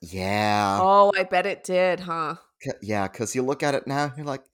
[0.01, 0.79] Yeah.
[0.83, 2.37] Oh, I bet it did, huh?
[2.63, 4.45] C- yeah, because you look at it now, you're like,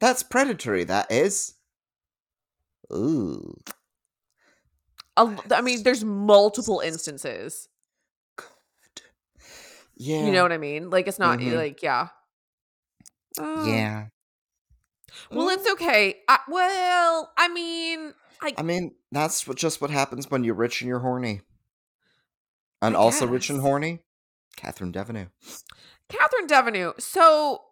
[0.00, 1.54] that's predatory, that is.
[2.92, 3.54] Ooh,
[5.16, 7.68] A- I mean, there's multiple instances.
[8.36, 9.02] good.
[9.96, 10.24] Yeah.
[10.26, 10.90] You know what I mean?
[10.90, 11.56] Like it's not Mhm.
[11.56, 12.08] like yeah.
[13.38, 14.06] Uh, Yeah.
[15.30, 16.22] Well, it's okay.
[16.28, 20.80] I, well, I mean, I, I mean, that's what, just what happens when you're rich
[20.80, 21.40] and you're horny.
[22.80, 24.00] And I also rich and horny,
[24.58, 25.28] Catherine Devaneux.
[26.08, 27.00] Catherine Devaneux.
[27.00, 27.62] So,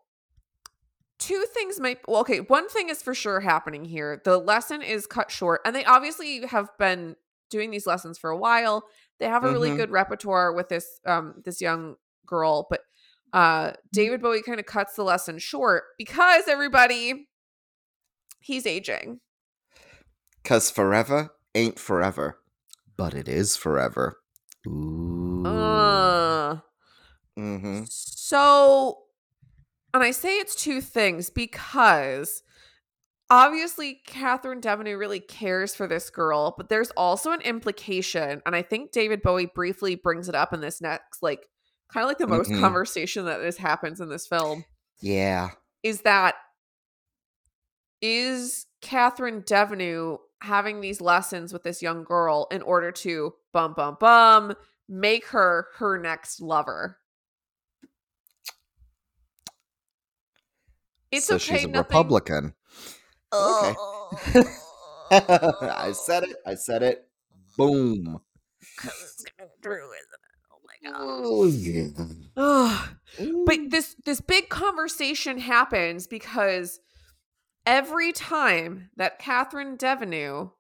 [1.19, 1.99] two things might.
[2.07, 4.23] Well, okay, one thing is for sure happening here.
[4.25, 7.17] The lesson is cut short, and they obviously have been
[7.51, 8.85] doing these lessons for a while.
[9.19, 9.77] They have a really Mhm.
[9.77, 12.83] good repertoire with this um this young girl, but
[13.33, 17.29] uh David Bowie kind of cuts the lesson short because everybody
[18.41, 19.21] he's aging.
[20.43, 22.41] Because forever ain't forever,
[22.97, 24.21] but it is forever.
[24.67, 25.47] Ooh.
[25.47, 26.59] Uh,
[27.39, 27.85] mm-hmm.
[27.89, 28.99] So,
[29.95, 32.43] and I say it's two things because
[33.31, 38.63] obviously Catherine Devaneux really cares for this girl, but there's also an implication, and I
[38.63, 41.47] think David Bowie briefly brings it up in this next, like,
[41.93, 42.61] kind of like the most Mhm.
[42.61, 44.65] conversation that this happens in this film
[45.01, 45.51] Yeah.
[45.83, 46.35] is that
[48.03, 53.97] is Catherine Devaneux having these lessons with this young girl in order to bum bum
[53.99, 54.55] bum
[54.89, 56.99] make her her next lover.
[61.13, 61.45] It's so okay.
[61.57, 61.97] she's a nothing- Okay.
[61.99, 62.55] Republican.
[65.11, 66.37] I said it.
[66.47, 67.09] I said it.
[67.57, 68.21] Boom.
[70.89, 71.89] Oh yeah.
[72.37, 72.89] Ugh.
[73.47, 76.79] but this this big conversation happens because
[77.65, 80.51] every time that Catherine Devaneux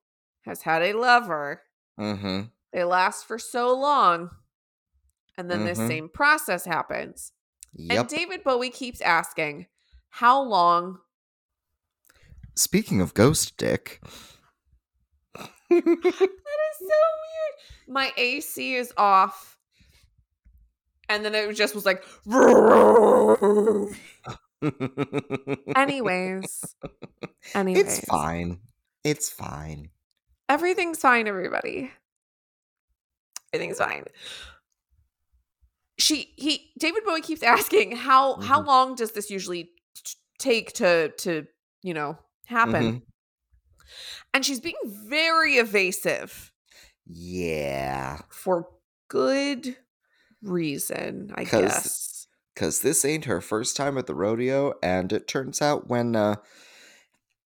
[0.44, 1.62] has had a lover,
[1.98, 2.42] Mm-hmm.
[2.72, 4.28] they last for so long,
[5.38, 5.88] and then this Mhm.
[5.88, 7.32] same process happens.
[7.90, 9.66] And David Bowie keeps asking,
[10.10, 11.00] "How long?"
[12.54, 14.00] Speaking of ghost dick.
[15.68, 17.54] That is so weird.
[17.88, 19.58] My AC is off,
[21.08, 22.04] and then it just was like.
[25.76, 26.74] Anyways,
[27.54, 28.60] anyways, it's fine.
[29.04, 29.90] It's fine.
[30.48, 31.90] Everything's fine, everybody.
[33.52, 34.04] Everything's fine.
[35.98, 38.66] She he David Bowie keeps asking how how Mhm.
[38.66, 39.70] long does this usually
[40.38, 41.46] take to to
[41.82, 43.00] you know happen?
[43.00, 43.02] Mhm.
[44.34, 46.52] And she's being very evasive
[47.06, 48.20] Yeah.
[48.28, 48.68] for
[49.08, 49.76] good
[50.42, 52.12] reason, I 'Cause- guess.
[52.56, 56.36] Cause this ain't her first time at the rodeo, and it turns out when uh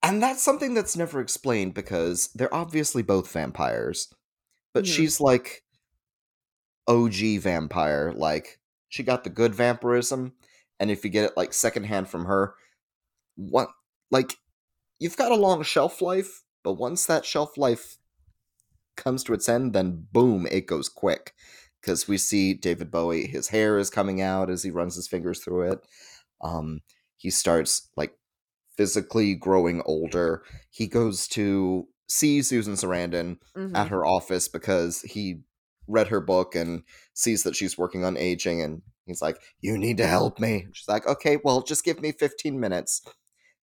[0.02, 4.14] and that's something that's never explained because they're obviously both vampires.
[4.72, 4.94] But Mhm.
[4.94, 5.64] she's like
[6.86, 10.32] OG vampire, like she got the good vampirism,
[10.78, 12.54] and if you get it like secondhand from her,
[13.36, 13.68] what
[14.10, 14.36] like
[14.98, 17.98] you've got a long shelf life, but once that shelf life
[18.96, 21.34] comes to its end, then boom, it goes quick.
[21.80, 25.42] Because we see David Bowie, his hair is coming out as he runs his fingers
[25.42, 25.86] through it.
[26.42, 26.80] Um,
[27.16, 28.18] he starts like
[28.76, 30.42] physically growing older.
[30.70, 33.76] He goes to see Susan Sarandon Mhm.
[33.76, 35.42] at her office because he
[35.86, 36.82] read her book and
[37.14, 40.88] sees that she's working on aging and he's like you need to help me she's
[40.88, 43.02] like okay well just give me 15 minutes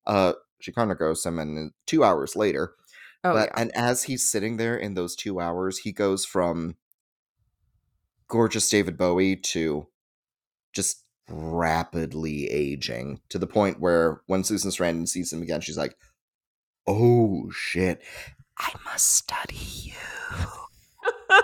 [0.08, 2.74] uh she kind of goes him and two hours later
[3.24, 3.62] oh but yeah.
[3.62, 6.76] and as he's sitting there in those two hours he goes from
[8.28, 9.88] gorgeous david bowie to
[10.74, 15.96] just rapidly aging to the point where when susan sarandon sees him again she's like
[16.88, 18.02] oh shit
[18.58, 19.94] i must study you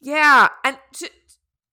[0.00, 1.10] Yeah, and to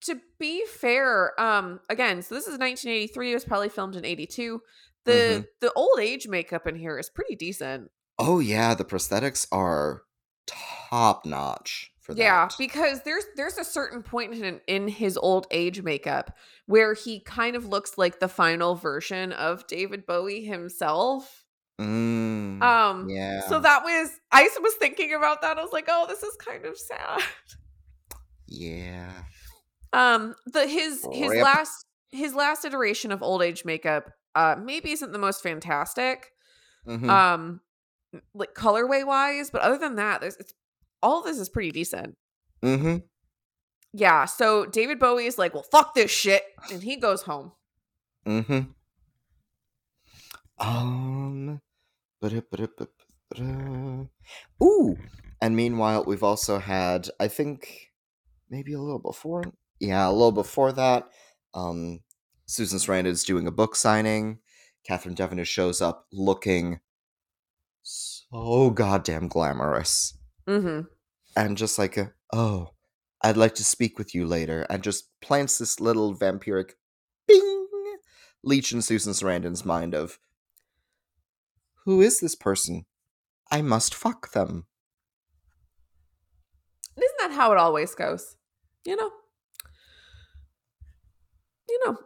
[0.01, 3.31] to be fair, um, again, so this is 1983.
[3.31, 4.61] It was probably filmed in 82.
[5.07, 5.47] The Mhm.
[5.61, 7.89] the old age makeup in here is pretty decent.
[8.19, 10.03] Oh yeah, the prosthetics are
[10.45, 12.19] top notch for that.
[12.21, 17.19] Yeah, because there's there's a certain point in in his old age makeup where he
[17.21, 21.43] kind of looks like the final version of David Bowie himself.
[21.79, 23.41] Mm, Um, yeah.
[23.49, 25.57] So that was I was thinking about that.
[25.57, 27.21] I was like, oh, this is kind of sad.
[28.47, 29.11] yeah.
[29.93, 35.11] Um, the his his last his last iteration of old age makeup uh maybe isn't
[35.11, 36.31] the most fantastic.
[36.87, 37.09] Mhm.
[37.09, 37.61] Um
[38.33, 40.53] like colorway wise, but other than that, there's it's
[41.01, 42.15] all of this is pretty decent.
[42.63, 43.03] mhm.
[43.93, 47.51] Yeah, so David Bowie is like, well, fuck this shit, and he goes home.
[48.25, 48.73] Mhm.
[50.59, 51.61] Um.
[54.63, 54.97] Ooh.
[55.41, 57.91] And meanwhile, we've also had, I think,
[58.49, 59.43] maybe a little before.
[59.79, 61.09] Yeah, a little before that.
[61.53, 61.99] Um,
[62.47, 64.39] Susan Sarandon is doing a book signing.
[64.85, 66.79] Catherine Devaneux shows up looking
[67.83, 70.17] so goddamn glamorous.
[70.47, 70.81] Mm-hmm.
[71.35, 72.69] and just like a, oh
[73.21, 76.71] i'd like to speak with you later and just plants this little vampiric
[77.27, 77.67] bing
[78.45, 80.19] leech in susan sarandon's mind of
[81.83, 82.85] Who is this person?
[83.51, 84.67] I must fuck them.
[86.95, 88.35] Isn't that how it always goes?
[88.85, 89.11] You know?
[91.69, 91.97] You know.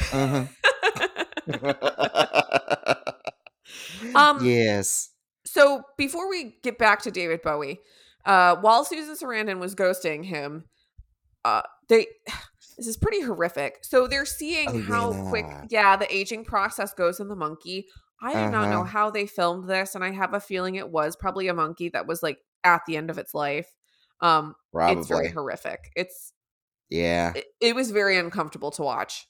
[0.00, 0.46] Mm-hmm.
[4.16, 5.10] um yes.
[5.44, 7.80] so before we get back to David Bowie,
[8.24, 10.64] uh while Susan Sarandon was ghosting him,
[11.44, 12.06] uh they
[12.76, 13.78] this is pretty horrific.
[13.82, 15.64] So they're seeing Oh, how quick yeah.
[15.70, 17.86] yeah, the aging process goes in the monkey.
[18.22, 18.84] I do not know Uh-huh.
[18.84, 22.06] how they filmed this and I have a feeling it was probably a monkey that
[22.06, 23.68] was like at the end of its life.
[24.20, 25.90] Um it's very horrific.
[25.96, 26.32] It's
[26.88, 27.32] Yeah.
[27.34, 29.28] it, it was very uncomfortable to watch.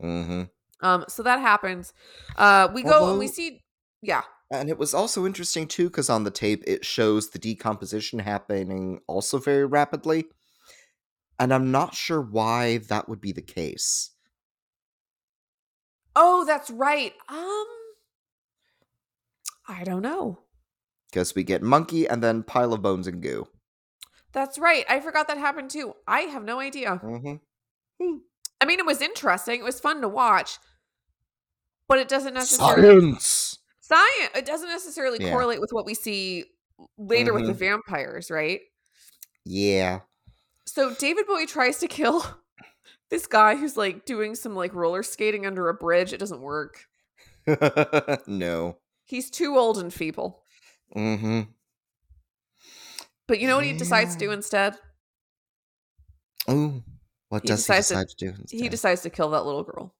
[0.00, 0.44] hmm
[0.80, 1.92] Um, so that happens.
[2.36, 3.62] Uh, we go and we see,
[4.02, 8.20] yeah, And it was also interesting too, because on the tape it shows the decomposition
[8.20, 10.26] happening also very rapidly.
[11.38, 14.10] And I'm not sure why that would be the case.
[16.14, 17.12] Oh, that's right.
[17.28, 17.66] Um,
[19.68, 20.38] I don't know.
[21.10, 23.48] Because we get monkey and then pile of bones and goo.
[24.36, 24.84] That's right.
[24.88, 25.94] I forgot that happened too.
[26.06, 27.00] I have no idea.
[27.02, 28.16] Mm-hmm.
[28.60, 29.60] I mean, it was interesting.
[29.60, 30.58] It was fun to watch,
[31.88, 33.58] but it doesn't necessarily Science.
[33.80, 34.30] science.
[34.36, 35.30] It doesn't necessarily Yeah.
[35.30, 36.44] correlate with what we see
[36.98, 37.56] later with the Mhm.
[37.86, 38.60] vampires, right?
[39.46, 40.00] Yeah.
[40.66, 42.22] So David Bowie tries to kill
[43.08, 46.12] this guy who's like doing some like roller skating under a bridge.
[46.12, 46.84] It doesn't work.
[48.26, 48.76] no.
[49.06, 50.42] He's too old and feeble.
[50.94, 51.42] Mm-hmm.
[53.28, 54.76] But you know what he decides to do instead?
[56.50, 56.82] Ooh.
[57.28, 58.56] What He does he decides to- decide to do?
[58.56, 59.94] He decides to kill that little girl.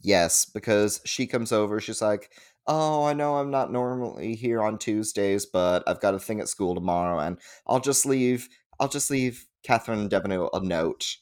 [0.00, 1.80] Yes, because she comes over.
[1.80, 2.30] She's like,
[2.66, 6.48] "Oh, I know I'm not normally here on Tuesdays, but I've got a thing at
[6.48, 8.48] school tomorrow, and I'll just leave.
[8.78, 11.16] I'll just leave Catherine Devaneux a note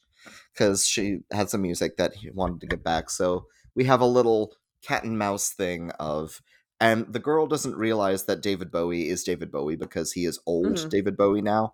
[0.53, 3.09] because she had some music that he wanted to get back.
[3.09, 6.41] So we have a little cat and mouse thing of."
[6.83, 10.75] And the girl doesn't realize that David Bowie is David Bowie because he is old
[10.75, 10.89] Mhm.
[10.89, 11.73] David Bowie now.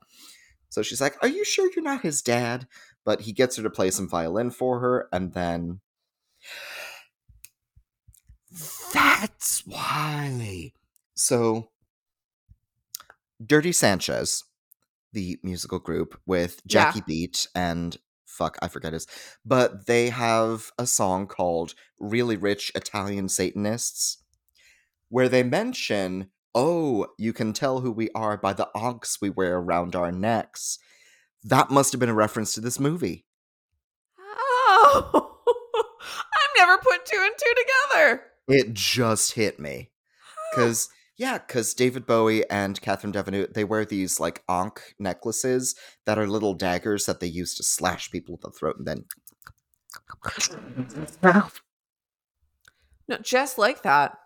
[0.70, 2.68] So she's like, Are you sure you're not his dad?
[3.06, 5.82] But he gets her to play some violin for her, and then
[8.94, 10.74] that's why.
[11.16, 11.72] So,
[13.44, 14.44] Dirty Sanchez,
[15.12, 16.84] the musical group with Yeah.
[16.84, 19.08] Jackie Beat and fuck, I forget his,
[19.44, 24.20] but they have a song called Really Rich Italian Satanists
[25.10, 29.58] where they mention, oh, you can tell who we are by the ankhs we wear
[29.58, 30.80] around our necks.
[31.44, 33.26] That must have been a reference to this movie.
[34.20, 35.38] Oh,
[36.04, 38.22] I've never put two and two together.
[38.48, 39.92] It just hit me.
[40.52, 45.76] Because, yeah, because David Bowie and Catherine Devaneux, they wear these like ankh necklaces
[46.08, 49.06] that are little daggers that they use to slash people in the throat and then.
[53.08, 54.18] No, just like that.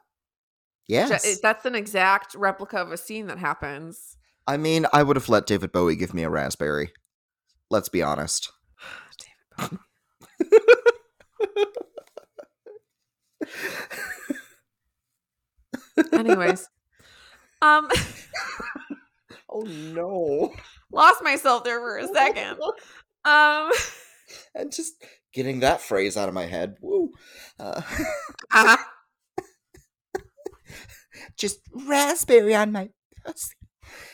[0.88, 1.40] Yes.
[1.40, 4.18] that's an exact replica of a scene that happens.
[4.46, 6.92] I mean, I would have let David Bowie give me a raspberry.
[7.70, 8.52] Let's be honest.
[9.58, 9.78] David Bowie.
[16.12, 16.68] Anyways,
[17.62, 17.88] um,
[19.50, 20.54] oh no.
[20.92, 22.60] lost myself there for a second.
[23.26, 23.72] Um,
[24.54, 25.02] and just
[25.34, 26.76] getting that phrase out of my head.
[26.82, 27.10] Woo.
[27.58, 27.82] Uh,
[28.52, 28.76] uh,
[31.38, 32.90] just raspberry on my
[33.26, 33.54] pussy.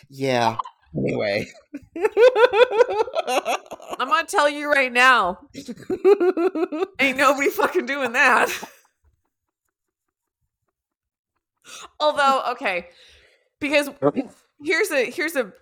[0.09, 0.57] Yeah.
[0.97, 1.45] Anyway.
[3.99, 5.39] I'm gonna tell you right now,
[6.99, 8.49] ain't nobody fucking doing that.
[11.99, 12.88] Although, okay,
[13.59, 13.89] because
[14.63, 15.53] here's a here's a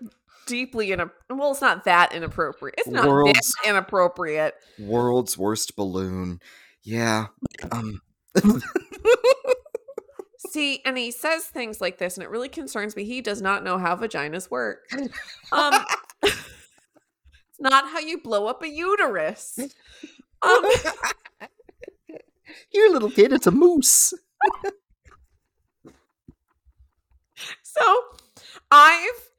[0.46, 2.76] deeply in a well, it's not that inappropriate.
[2.78, 4.56] It's not World's- that inappropriate.
[4.80, 6.40] World's worst balloon.
[6.84, 7.28] Yeah.
[7.72, 8.02] Um.
[10.50, 13.04] See, and he says things like this, and it really concerns me.
[13.04, 14.90] He does not know how vaginas work.
[15.52, 15.74] Um,
[16.24, 19.58] it's not how you blow up a uterus.
[20.42, 20.66] Um,
[22.74, 24.14] Your little kid, it's a moose.
[27.64, 28.02] so
[28.70, 29.30] I've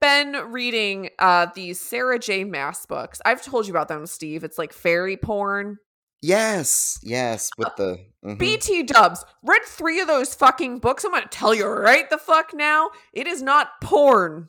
[0.00, 2.42] been reading uh these Sarah J.
[2.44, 3.20] Maas books.
[3.24, 4.42] I've told you about them, Steve.
[4.42, 5.78] It's like fairy porn.
[6.22, 7.00] Yes.
[7.02, 7.50] Yes.
[7.58, 7.98] With the.
[8.24, 8.38] mhm.
[8.38, 9.24] BT dubs.
[9.42, 11.04] Read three of those fucking books.
[11.04, 12.90] I'm gonna tell you right the fuck now.
[13.12, 14.48] It is not porn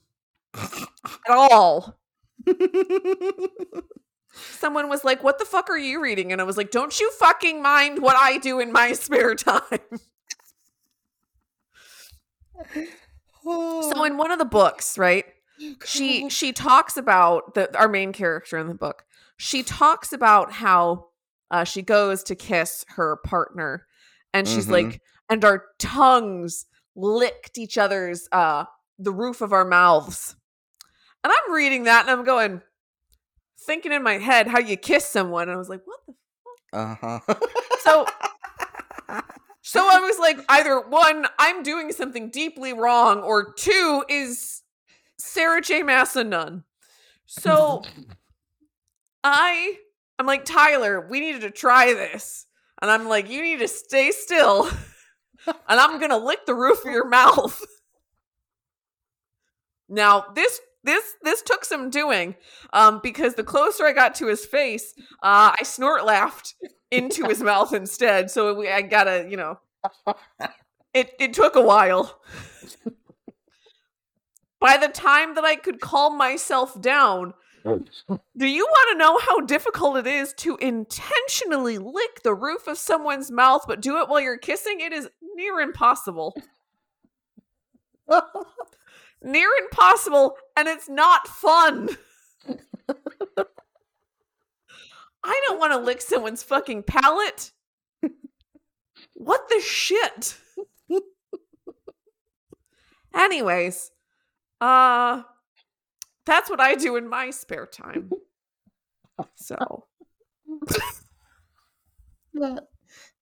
[0.55, 0.71] at
[1.29, 1.97] all.
[4.35, 6.31] Someone was like, What the fuck are you reading?
[6.31, 9.79] And I was like, Don't you fucking mind what I do in my spare time.
[13.43, 15.25] So in one of the books, right?
[15.85, 19.05] She she talks about the our main character in the book.
[19.37, 21.07] She talks about how
[21.53, 23.85] uh, she goes to kiss her partner,
[24.33, 24.71] and she's Mhm.
[24.71, 28.65] like, and our tongues licked each other's uh
[28.99, 30.35] the roof of our mouths.
[31.23, 32.61] And I'm reading that and I'm going,
[33.65, 35.43] thinking in my head how you kiss someone.
[35.43, 36.13] And I was like, what the
[36.73, 36.99] fuck?
[37.01, 37.35] Uh-huh.
[37.79, 38.05] so
[39.61, 44.61] so I was like, either one, I'm doing something deeply wrong, or two, is
[45.17, 45.81] Sarah J.
[45.83, 46.63] Maas a nun?
[47.25, 47.81] So
[49.23, 49.77] I
[50.19, 52.45] I'm like, Tyler, we needed to try this.
[52.81, 54.67] And I'm like, you need to stay still.
[55.47, 57.61] and I'm gonna lick the roof of your mouth.
[59.89, 62.35] Now, this this this took some doing,
[62.73, 66.55] um, because the closer I got to his face, uh, I snort laughed
[66.91, 68.29] into his mouth instead.
[68.29, 69.59] So we, I gotta, you know,
[70.93, 72.21] it it took a while.
[74.59, 77.33] By the time that I could calm myself down,
[77.65, 82.77] do you want to know how difficult it is to intentionally lick the roof of
[82.77, 84.81] someone's mouth, but do it while you're kissing?
[84.81, 86.35] It is near impossible.
[89.23, 91.89] near impossible, and it's not fun.
[95.25, 97.51] I don't want to lick someone's fucking palate.
[99.13, 100.37] What the shit?
[103.13, 103.91] Anyways,
[104.59, 105.23] uh
[106.25, 108.09] that's what I do in my spare time.
[109.35, 109.85] So,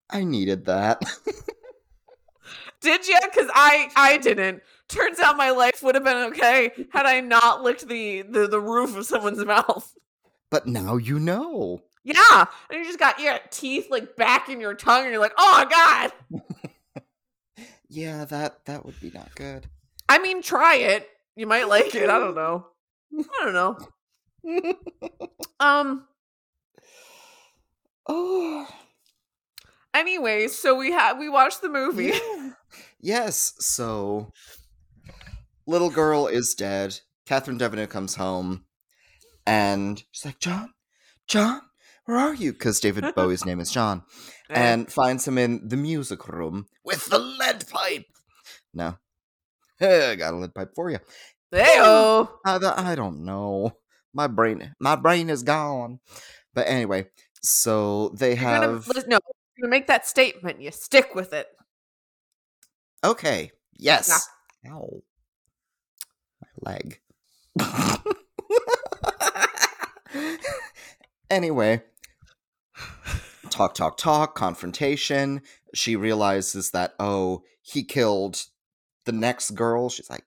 [0.10, 1.02] I needed that.
[2.82, 3.20] did you?
[3.34, 4.64] Cuz I I didn't.
[4.88, 8.60] Turns out my life would have been okay had I not licked the the, the
[8.60, 9.94] roof of someone's mouth.
[10.50, 11.82] but now you know.
[12.04, 15.36] Yeah, and you just got your teeth like back in your tongue, and you're like,
[15.38, 16.42] "Oh God!"
[17.90, 19.68] Yeah, that that would be not good.
[20.10, 21.08] I mean, try it.
[21.36, 22.10] You might like it.
[22.10, 22.68] I don't know.
[23.18, 23.78] I don't know.
[25.60, 26.08] Um.
[28.10, 28.68] oh.
[29.94, 32.14] Anyways, so we had we watched the movie.
[32.14, 32.52] Yeah.
[33.04, 34.32] Yes, so
[35.66, 37.00] little girl is dead.
[37.26, 38.66] Catherine Devaneux comes home
[39.46, 40.70] and she's like, John,
[41.28, 41.62] John,
[42.06, 42.54] where are you?
[42.54, 44.04] Because David Bowie's name is John.
[44.50, 48.06] And finds him in the music room with the lead pipe.
[48.74, 48.98] No.
[49.82, 51.00] I got a lead pipe for you.
[51.52, 52.30] Heyo.
[52.46, 53.78] I, I don't know.
[54.14, 56.00] My brain my brain is gone.
[56.54, 57.08] But anyway,
[57.42, 59.20] so they You're gonna have no.
[59.58, 60.62] You're gonna make that statement.
[60.62, 61.48] You stick with it.
[63.04, 63.52] Okay.
[63.78, 64.28] Yes.
[64.68, 65.02] Ow.
[66.42, 67.00] My leg.
[71.30, 71.82] anyway,
[73.50, 75.42] talk, talk, talk, confrontation.
[75.74, 78.46] She realizes that, oh, he killed
[79.06, 79.90] the next girl.
[79.90, 80.26] She's like,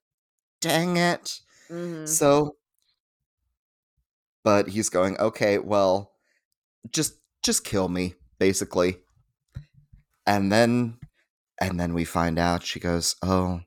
[0.64, 1.40] dang it.
[1.70, 2.08] Mhm.
[2.08, 2.56] So,
[4.44, 6.12] but he's going, okay, well,
[6.92, 8.98] just just kill me, basically.
[10.26, 10.98] And then
[11.60, 13.62] and then we find out she goes, "Oh,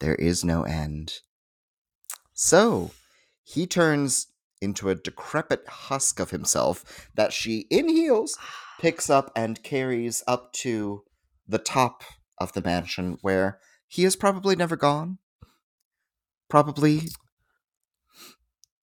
[0.00, 1.20] there is no end."
[2.34, 2.90] So,
[3.44, 4.28] he turns
[4.60, 8.36] into a decrepit husk of himself that she in heels
[8.80, 11.04] picks up and carries up to
[11.48, 12.02] the top
[12.38, 15.18] of the mansion where he has probably never gone.
[16.50, 17.02] Probably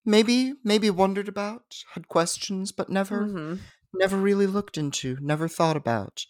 [0.04, 3.60] maybe maybe wondered about, had questions but never Mhm.
[3.92, 6.26] never really looked into, never thought about.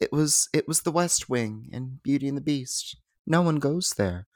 [0.00, 2.96] It was it was the West Wing in Beauty and the Beast.
[3.26, 4.26] No one goes there.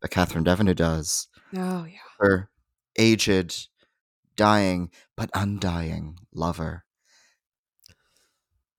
[0.00, 1.28] But Catherine Devaneux does.
[1.56, 1.98] Oh yeah.
[2.18, 2.50] Her
[2.98, 3.68] aged,
[4.36, 6.84] dying, but undying lover.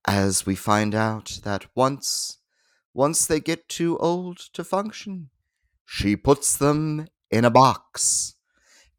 [0.06, 2.38] As we find out that once
[2.94, 5.30] once they get too old to function,
[5.92, 8.36] she puts them in a box.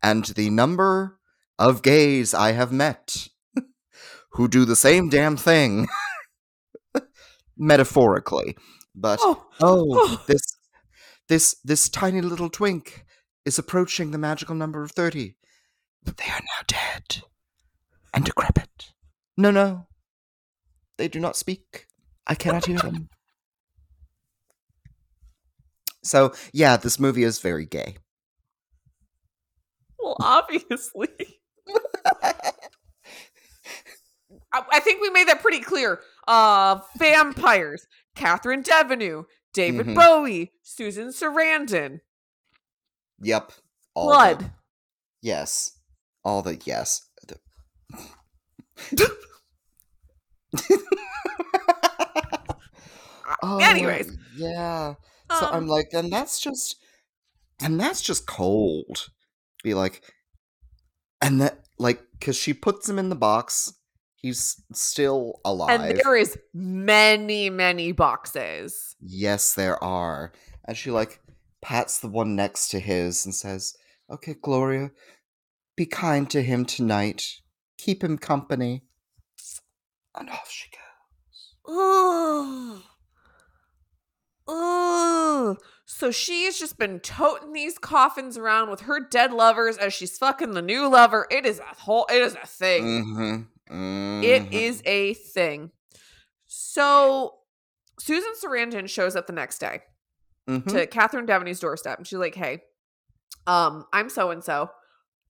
[0.02, 1.20] And the number
[1.56, 3.28] of gays I have met
[4.32, 5.86] who do the same damn thing
[7.56, 8.56] metaphorically.
[8.92, 9.86] But oh, oh.
[9.88, 10.42] oh this
[11.28, 13.04] this this tiny little twink
[13.44, 15.36] is approaching the magical number of 30
[16.02, 17.22] but they are now dead
[18.12, 18.92] and decrepit.
[19.36, 19.86] No no.
[20.98, 21.86] They do not speak.
[22.26, 23.10] I cannot hear them
[26.02, 27.96] so yeah this movie is very gay
[29.98, 31.08] Well, obviously.
[34.52, 36.00] I, I think we made that pretty clear.
[36.26, 37.86] Uh, vampires.
[38.16, 39.94] Catherine Devaneux, David Mhm.
[39.94, 42.00] Bowie, Susan Sarandon,
[43.20, 43.52] yep
[43.94, 44.52] all the- blood.
[45.22, 45.72] yes
[46.24, 47.06] all the yes
[53.42, 54.16] Oh, Anyways.
[54.36, 54.94] yeah.
[55.38, 56.76] So Um, I'm like, and that's just,
[57.60, 59.10] and that's just cold.
[59.62, 60.02] Be like,
[61.20, 63.74] and that, like, because she puts him in the box,
[64.20, 65.80] He's still alive.
[65.80, 68.94] And there is many, many boxes.
[69.00, 70.32] Yes, there are.
[70.66, 71.20] And she like
[71.62, 73.74] pats the one next to his and says,
[74.10, 74.90] Okay, Gloria,
[75.74, 77.40] be kind to him tonight.
[77.78, 78.82] Keep him company.
[80.14, 80.68] And off she
[81.66, 82.82] goes.
[84.50, 85.58] Ugh.
[85.86, 90.52] So she's just been toting these coffins around with her dead lovers as she's fucking
[90.52, 91.26] the new lover.
[91.30, 92.84] It is a whole it is a thing.
[93.66, 94.22] Mm-hmm.
[94.24, 94.52] It Mhm.
[94.52, 95.70] is a thing.
[96.46, 97.34] So
[97.98, 99.82] Susan Sarandon shows up the next day
[100.48, 100.66] Mhm.
[100.72, 102.62] to Catherine Devaney's doorstep and she's like, Hey,
[103.46, 104.70] um, I'm so and so.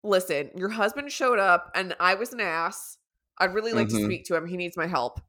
[0.02, 2.96] Listen, your husband showed up and I was an ass.
[3.38, 4.46] I'd really like to speak to him.
[4.46, 5.20] He needs my help.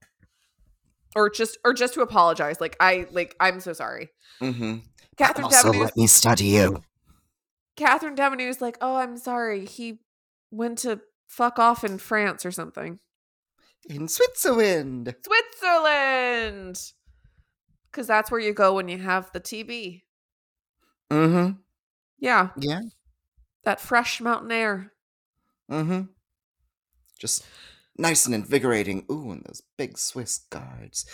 [1.16, 2.62] Or just or just to apologize.
[2.62, 4.09] Like I like I'm so sorry.
[4.41, 4.84] Mhm.
[5.18, 6.82] Catherine Also, let me study you.
[7.76, 8.16] Catherine
[8.47, 9.66] was like, "Oh, I'm sorry.
[9.66, 9.99] He
[10.51, 12.99] went to fuck off in France or something.
[13.89, 15.16] In Switzerland.
[15.26, 16.80] Switzerland,
[17.89, 20.03] because that's where you go when you have the TB.
[21.09, 21.53] Mm-hmm.
[22.20, 22.82] Yeah, Yeah.
[23.64, 24.93] that fresh mountain air.
[25.72, 26.03] Mm-hmm.
[27.18, 27.43] Just
[28.01, 29.05] nice and invigorating.
[29.11, 31.05] Ooh, and those big Swiss guards.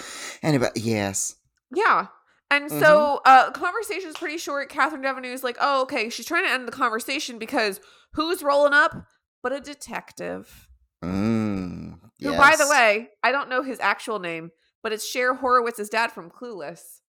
[0.41, 1.35] Anyway, yes.
[1.73, 2.07] Yeah."
[2.49, 4.69] And so, uh, conversation's pretty short.
[4.69, 7.81] Catherine Devaney is like, "Oh, okay." She's trying to end the conversation because
[8.13, 8.95] who's rolling up
[9.43, 10.67] but a detective?
[11.03, 15.89] Mm, Who, by the way, I don't know his actual name, but it's Cher Horowitz's
[15.89, 17.01] dad from Clueless.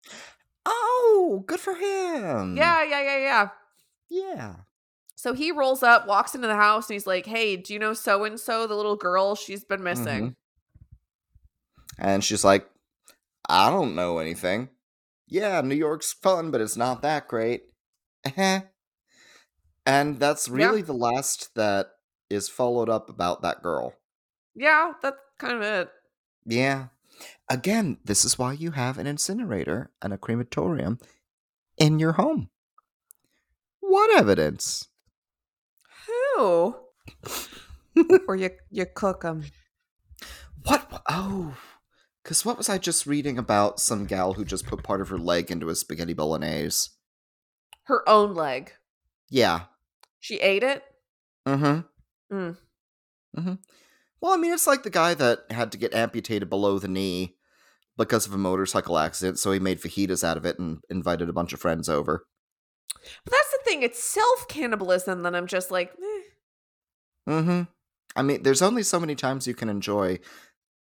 [0.66, 2.56] Oh, good for him.
[2.56, 3.48] Yeah, yeah, yeah, yeah.
[4.10, 4.54] Yeah.
[5.18, 7.92] So he rolls up, walks into the house, and he's like, "Hey, do you know
[7.92, 9.34] so and so, the little girl?
[9.34, 10.36] She's been missing."
[11.96, 11.98] Mm-hmm.
[11.98, 12.70] And she's like,
[13.48, 14.68] I don't know anything.
[15.26, 17.64] Yeah, New York's fun, but it's not that great.
[19.86, 20.54] And that's Yeah.
[20.54, 21.92] really the last that
[22.28, 23.94] is followed up about that girl.
[24.54, 25.88] Yeah, that's kind of it.
[26.44, 26.88] Yeah.
[27.48, 30.98] Again, this is why you have an incinerator and a crematorium
[31.78, 32.50] in your home.
[33.80, 34.88] What evidence?
[36.38, 39.44] Or you you cook them?
[40.64, 41.02] What?
[41.08, 41.56] Oh,
[42.22, 45.18] because what was I just reading about some gal who just put part of her
[45.18, 46.90] leg into a spaghetti bolognese?
[47.84, 48.72] Her own leg.
[49.30, 49.62] Yeah.
[50.20, 50.82] She ate it.
[51.46, 52.36] Mm-hmm.
[52.36, 52.56] Mm.
[53.36, 53.54] Mm-hmm.
[54.20, 57.36] Well, I mean, it's like the guy that had to get amputated below the knee
[57.96, 61.32] because of a motorcycle accident, so he made fajitas out of it and invited a
[61.32, 62.26] bunch of friends over.
[63.24, 63.82] But that's the thing.
[63.82, 65.22] It's self cannibalism.
[65.22, 66.07] Then I'm just like, eh.
[67.28, 67.62] Mm-hmm.
[68.16, 70.18] I mean, there's only so many times you can enjoy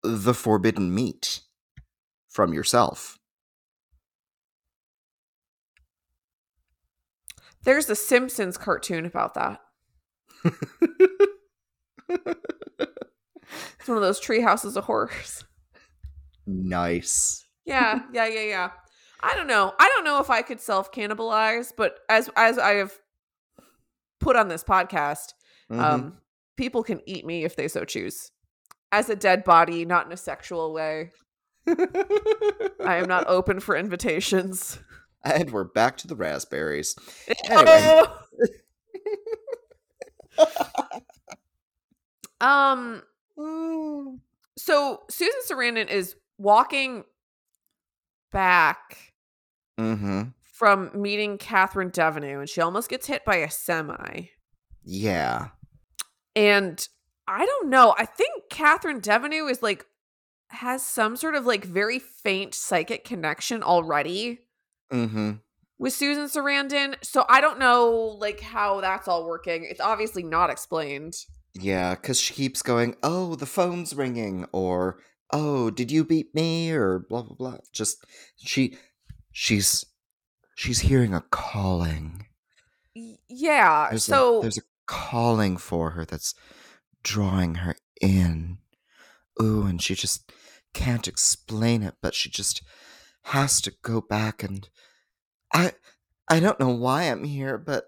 [0.02, 1.40] the forbidden meat
[2.28, 3.18] from yourself.
[7.64, 9.60] there's a Simpsons cartoon about that.
[13.78, 15.44] It's one of those tree houses of horrors.
[16.46, 17.44] nice.
[17.64, 18.70] Yeah, yeah, yeah, yeah.
[19.20, 19.72] I don't know.
[19.78, 22.92] I don't know if I could self cannibalize, but as as I have
[24.20, 25.34] put on this podcast,
[25.70, 25.80] Mhm.
[25.80, 26.18] um,
[26.56, 28.30] people can eat me if they so choose.
[28.90, 31.10] As a dead body, not in a sexual way.
[31.66, 34.78] I am not open for invitations.
[35.24, 36.96] and we're back to the raspberries.
[37.48, 38.02] Anyway.
[42.40, 43.02] um.
[44.58, 47.04] So Susan Sarandon is walking
[48.30, 48.98] back
[49.80, 50.24] Mm-hmm.
[50.52, 54.26] from meeting Catherine Devaney, and she almost gets hit by a semi.
[54.84, 55.48] Yeah.
[56.34, 56.86] And
[57.26, 57.94] I don't know.
[57.98, 59.86] I think Catherine Devaney is like
[60.48, 64.40] has some sort of like very faint psychic connection already
[64.92, 65.32] Mm-hmm.
[65.78, 66.96] with Susan Sarandon.
[67.02, 69.64] So I don't know like how that's all working.
[69.64, 71.14] It's obviously not explained.
[71.54, 74.98] Yeah, because she keeps going, oh, the phone's ringing, or
[75.32, 77.58] oh, did you beat me, or blah blah blah.
[77.72, 78.04] Just
[78.36, 78.76] she,
[79.32, 79.84] she's,
[80.54, 82.26] she's hearing a calling.
[82.94, 83.88] Yeah.
[83.90, 86.34] There's so a, there's a calling for her that's
[87.02, 88.58] drawing her in.
[89.40, 90.30] Ooh, and she just
[90.74, 92.62] can't explain it, but she just
[93.26, 94.68] has to go back and
[95.54, 95.72] I,
[96.28, 97.84] I don't know why I'm here, but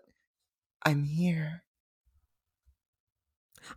[0.84, 1.64] I'm here.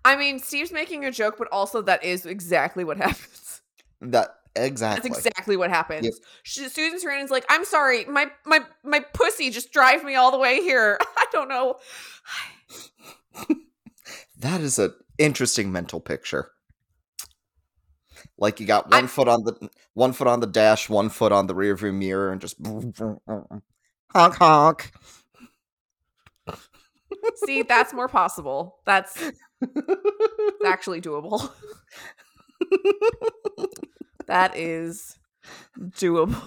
[0.03, 3.61] I mean, Steve's making a joke, but also that is exactly what happens.
[4.01, 5.09] That exactly.
[5.09, 6.19] That's exactly what happens.
[6.43, 10.37] She, Susan Sarandon's like, "I'm sorry, my my my pussy just drive me all the
[10.37, 10.97] way here.
[11.17, 11.77] I don't know."
[14.39, 16.51] That is an interesting mental picture.
[18.37, 21.31] Like you got one I'm- foot on the one foot on the dash, one foot
[21.31, 22.55] on the rearview mirror, and just
[24.13, 24.91] honk honk.
[27.45, 28.77] See, that's more possible.
[28.85, 29.31] That's
[30.65, 31.49] actually doable.
[34.27, 35.17] that is
[35.79, 36.39] doable.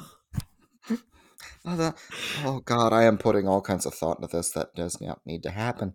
[1.67, 1.95] Oh,
[2.45, 5.43] oh God, I am putting all kinds of thought into this that does not need
[5.43, 5.95] to happen.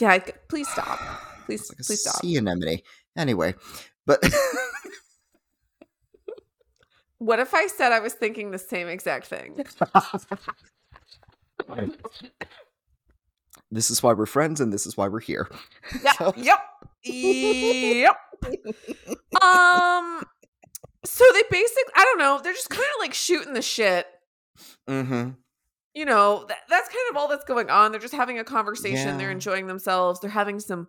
[0.00, 0.98] Yeah, please stop.
[1.46, 2.16] Please, like please stop.
[2.22, 2.78] sea anemone.
[3.16, 3.54] Anyway,
[4.06, 4.22] but
[7.18, 9.62] What if I said I was thinking the same exact thing?
[13.70, 15.48] this is why we're friends, and this is why we're here.
[16.02, 16.12] Yeah.
[16.18, 16.58] So- Yep.
[17.04, 18.16] Yep.
[19.42, 20.22] Um.
[21.04, 24.06] So they basically, I don't know, they're just kind of like shooting the shit.
[24.88, 25.30] Mm-hmm.
[25.94, 27.90] You know, that, that's kind of all that's going on.
[27.90, 29.18] They're just having a conversation.
[29.18, 30.20] They're enjoying themselves.
[30.20, 30.88] They're having some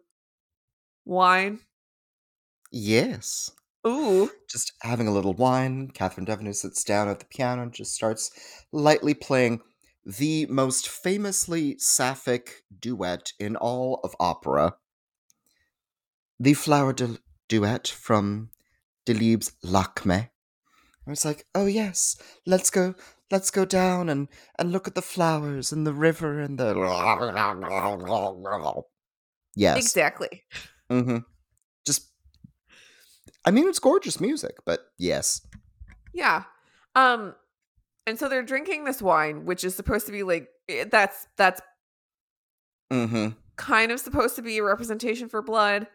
[1.06, 1.60] wine.
[2.72, 3.52] Yes.
[3.86, 4.30] Ooh.
[4.50, 5.90] Just having a little wine.
[5.90, 8.32] Catherine Devenu sits down at the piano and just starts
[8.72, 9.62] lightly playing
[10.06, 14.76] the most famously sapphic duet in all of opera.
[16.40, 18.50] The Flower du- Duet from
[19.06, 20.30] Delibes' Lakme.
[21.06, 22.96] And it's like, oh yes, let's go
[23.32, 24.28] let's go down and,
[24.60, 26.74] and look at the flowers and the river and the
[29.56, 29.78] Yes.
[29.78, 30.44] Exactly.
[30.90, 31.18] Mm-hmm.
[31.86, 32.10] Just,
[33.46, 35.42] I mean, it's gorgeous music, but yes.
[36.14, 36.44] Yeah.
[36.96, 37.36] Um
[38.08, 41.62] and so they're drinking this wine which is supposed to be like eh, that's that's
[42.92, 43.30] Mm-hmm.
[43.56, 45.88] kind of supposed to be a representation for blood.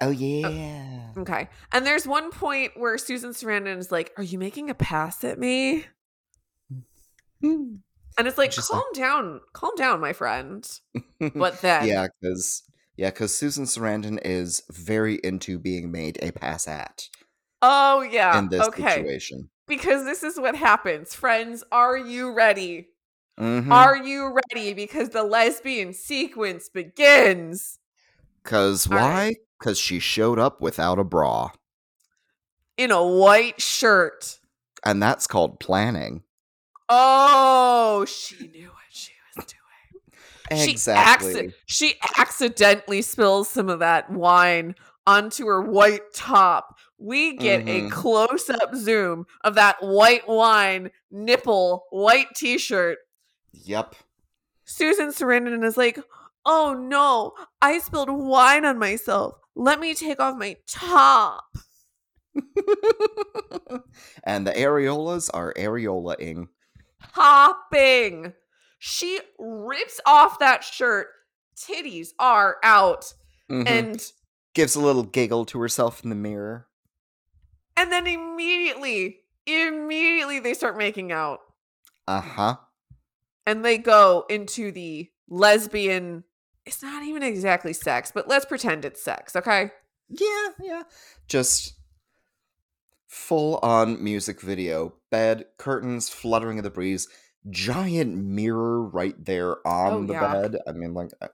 [0.00, 1.12] Oh yeah.
[1.16, 1.48] Okay.
[1.70, 5.38] And there's one point where Susan Sarandon is like, "Are you making a pass at
[5.38, 5.84] me?"
[7.44, 7.76] Hmm.
[8.16, 9.40] And it's like, "Calm down.
[9.52, 10.68] Calm down, my friend."
[11.34, 12.62] But then yeah, because
[12.96, 17.08] yeah, because Susan Sarandon is very into being made a pass at
[17.60, 18.38] Oh yeah.
[18.38, 18.96] in this okay.
[18.96, 19.50] situation.
[19.66, 21.14] Because this is what happens.
[21.14, 22.88] Friends, are you ready?
[23.40, 23.72] Mm-hmm.
[23.72, 24.74] Are you ready?
[24.74, 27.78] Because the lesbian sequence begins
[28.44, 29.08] Because All why?
[29.10, 29.36] right.
[29.58, 31.50] Because she showed up without a bra,
[32.76, 34.38] in a white shirt.
[34.84, 36.22] and that's called planning.
[36.88, 40.62] Oh, she knew what she was doing.
[40.70, 41.32] Exactly.
[41.34, 44.74] She, acci- she accidentally spills some of that wine
[45.06, 46.76] onto her white top.
[46.98, 47.86] We get Mhm.
[47.88, 52.98] a close up zoom of that white wine nipple, white t shirt.
[53.52, 53.94] Yep.
[54.64, 55.98] Susan Sarandon is like,
[56.46, 57.32] Oh no,
[57.62, 59.34] I spilled wine on myself.
[59.54, 61.44] Let me take off my top.
[64.24, 66.48] and the areolas are areola-ing.
[67.12, 68.32] Popping.
[68.78, 71.08] She rips off that shirt.
[71.56, 73.12] Titties are out.
[73.50, 73.68] Mhm.
[73.68, 74.12] And
[74.54, 76.68] gives a little giggle to herself in the mirror.
[77.76, 81.40] And then immediately, immediately they start making out.
[82.06, 82.56] Uh huh.
[83.46, 86.24] And they go into the lesbian.
[86.64, 89.70] It's not even exactly sex, but let's pretend it's sex, okay?
[90.08, 90.82] Yeah, yeah.
[91.28, 91.74] Just
[93.14, 94.94] full on music video.
[95.10, 97.08] Bed, curtains fluttering in the breeze,
[97.48, 100.32] giant mirror right there on Oh, the yeah.
[100.32, 100.56] bed.
[100.66, 101.28] I mean, like, uh,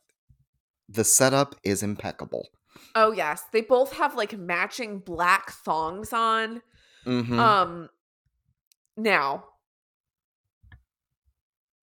[0.89, 2.49] the setup is impeccable.
[2.95, 3.45] Oh, yes.
[3.53, 6.63] They both have like matching black thongs on.
[7.07, 7.41] Mm-hmm.
[7.41, 7.89] Um
[8.97, 9.45] now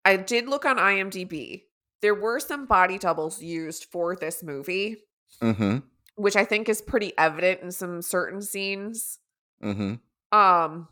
[0.03, 1.63] I did look on IMDb.
[2.01, 4.97] There were some body doubles used for this movie,
[5.41, 5.77] mm-hmm.
[6.15, 9.19] which I think is pretty evident in some certain scenes.
[9.63, 10.37] Mm-hmm.
[10.37, 10.87] Um,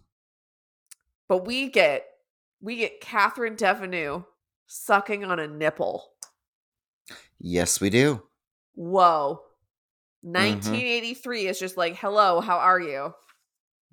[1.28, 2.06] but we get
[2.62, 4.26] we get Catherine Devenu
[4.68, 6.12] sucking on a nipple.
[7.40, 8.24] Yes, we do.
[8.74, 9.42] Whoa.
[10.26, 10.34] Mm-hmm.
[10.34, 13.14] 1983 is just like, hello, how are you?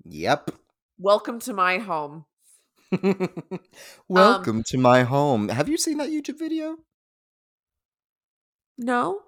[0.05, 0.51] Yep.
[0.97, 2.25] Welcome to my home.
[4.07, 5.49] Welcome to my home.
[5.49, 6.77] Have you seen that YouTube video?
[8.77, 9.21] No?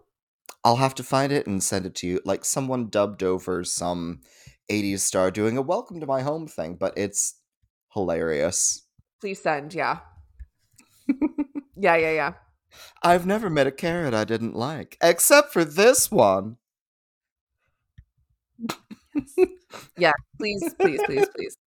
[0.64, 2.22] I'll have to find it and send it to you.
[2.26, 4.22] Like someone dubbed over some
[4.70, 7.36] 80s star doing a welcome to my home thing, but it's
[7.94, 8.84] hilarious.
[9.22, 10.00] Please send, yeah.
[11.76, 12.34] yeah, yeah, yeah.
[13.04, 16.58] I've never met a carrot I didn't like, except for this one.
[19.98, 21.58] Yeah, please, please, please, please.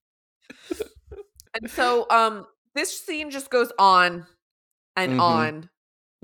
[1.55, 4.27] And so um this scene just goes on
[4.97, 5.21] and Mhm.
[5.21, 5.71] on.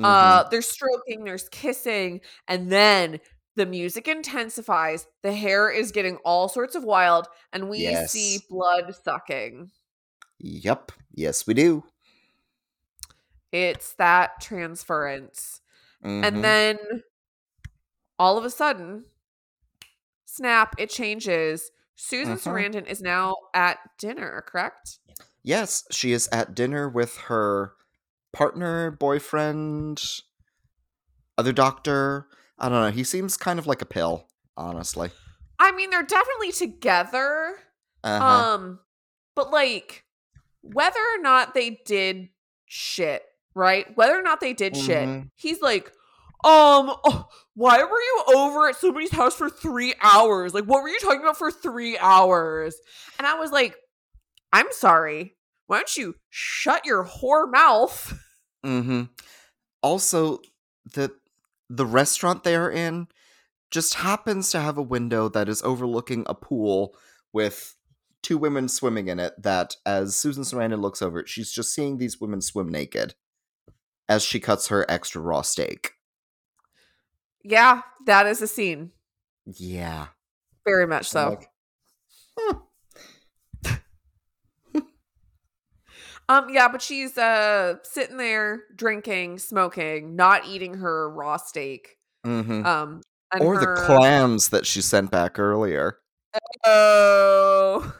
[0.02, 3.20] Uh there's stroking, there's kissing, and then
[3.56, 5.06] the music intensifies.
[5.22, 9.70] The hair is getting all sorts of wild, and we see blood sucking.
[10.38, 10.92] yep.
[11.16, 11.84] Yes, we do.
[13.52, 15.60] It's that transference.
[16.04, 16.24] Mhm.
[16.24, 16.78] And then
[18.18, 19.04] all of a sudden,
[20.24, 21.70] snap, it changes.
[21.94, 22.40] Susan Mhm.
[22.42, 24.98] Sarandon is now at dinner, correct?
[25.44, 27.74] yes, she is at dinner with her
[28.32, 30.02] partner, boyfriend,
[31.38, 32.28] other doctor.
[32.58, 32.90] I don't know.
[32.90, 35.10] He seems kind of like a pill, honestly.
[35.58, 37.54] I mean, they're definitely together.
[38.02, 38.24] Uh-huh.
[38.54, 38.80] Um,
[39.34, 40.04] but like
[40.60, 42.28] whether or not they did
[42.66, 43.22] shit,
[43.54, 43.86] right?
[43.96, 45.30] Whether or not they did shit, Mhm.
[45.36, 45.88] he's like,
[46.44, 50.52] um, oh, why were you over at somebody's house for three hours?
[50.54, 52.76] Like, what were you talking about for three hours?
[53.18, 53.76] And I was like,
[54.52, 55.36] I'm sorry.
[55.66, 58.18] Why don't you shut your whore mouth?
[58.64, 59.04] Mm-hmm.
[59.82, 60.40] Also,
[60.94, 61.10] the
[61.68, 63.08] the restaurant they're in
[63.70, 66.94] just happens to have a window that is overlooking a pool
[67.32, 67.76] with
[68.22, 69.34] two women swimming in it.
[69.42, 73.14] That as Susan Sarandon looks over it, she's just seeing these women swim naked
[74.08, 75.92] as she cuts her extra raw steak.
[77.42, 78.92] Yeah, that is a scene.
[79.44, 80.08] Yeah.
[80.64, 81.30] Very much so.
[81.30, 81.50] Like,
[82.38, 82.54] huh.
[86.28, 91.98] Um, yeah, but she's uh sitting there drinking, smoking, not eating her raw steak.
[92.26, 92.64] Mhm.
[92.64, 93.02] Um,
[93.32, 95.98] and Or her- the clams that she sent back earlier.
[96.64, 97.94] Oh,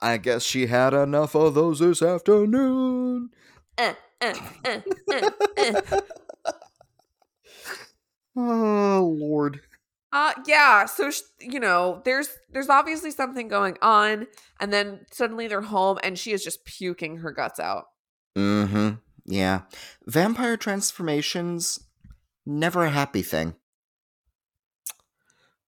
[0.00, 3.30] I guess she had enough of those this afternoon.
[3.78, 4.80] Eh, eh, eh,
[5.12, 6.00] eh, eh.
[8.36, 9.60] Oh Lord.
[10.12, 10.86] Uh, yeah.
[10.86, 14.26] So sh- you know, there's there's obviously something going on,
[14.60, 17.86] and then suddenly they're home, and she is just puking her guts out.
[18.36, 18.96] Mm-hmm.
[19.26, 19.62] Yeah.
[20.06, 21.78] Vampire transformations,
[22.46, 23.54] never a happy thing.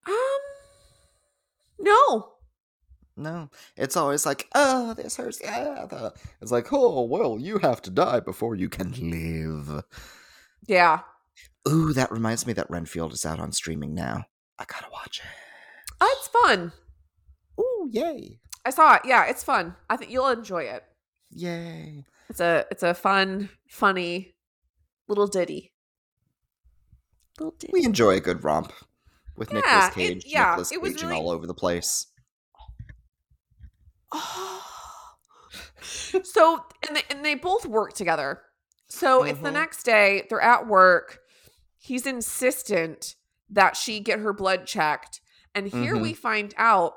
[0.06, 0.38] Um,
[1.78, 2.32] no.
[3.16, 3.50] No.
[3.76, 5.40] It's always like, oh, this hurts.
[5.42, 6.10] Yeah.
[6.40, 9.84] It's like, oh, well, you have to die before you can live.
[10.66, 11.00] Yeah.
[11.68, 14.24] Ooh, that reminds me that Renfield is out on streaming now.
[14.58, 15.26] I gotta watch it.
[16.00, 16.72] Uh, it's fun.
[17.58, 18.40] Ooh, yay.
[18.64, 19.02] I saw it.
[19.04, 19.74] Yeah, it's fun.
[19.88, 20.84] I think you'll enjoy it.
[21.30, 22.04] Yay.
[22.28, 24.34] It's a it's a fun, funny
[25.08, 25.72] little ditty.
[27.38, 27.72] Little ditty.
[27.72, 28.72] We enjoy a good romp
[29.36, 30.24] with Yeah, Nicolas it- Cage.
[30.26, 32.06] yeah, Nicolas it was really- all over the place.
[36.22, 38.40] so and they, and they both work together.
[38.88, 40.26] So it's the next day.
[40.28, 41.19] They're at work.
[41.82, 43.16] He's insistent
[43.48, 45.20] that she get her blood checked,
[45.54, 46.02] and here Mhm.
[46.02, 46.94] we find out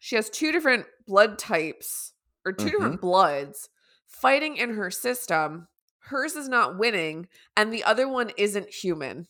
[0.00, 2.12] she has two different blood types
[2.44, 3.68] or 2 different bloods
[4.06, 5.68] fighting in her system.
[6.06, 9.28] Hers is not winning, and the other one isn't human,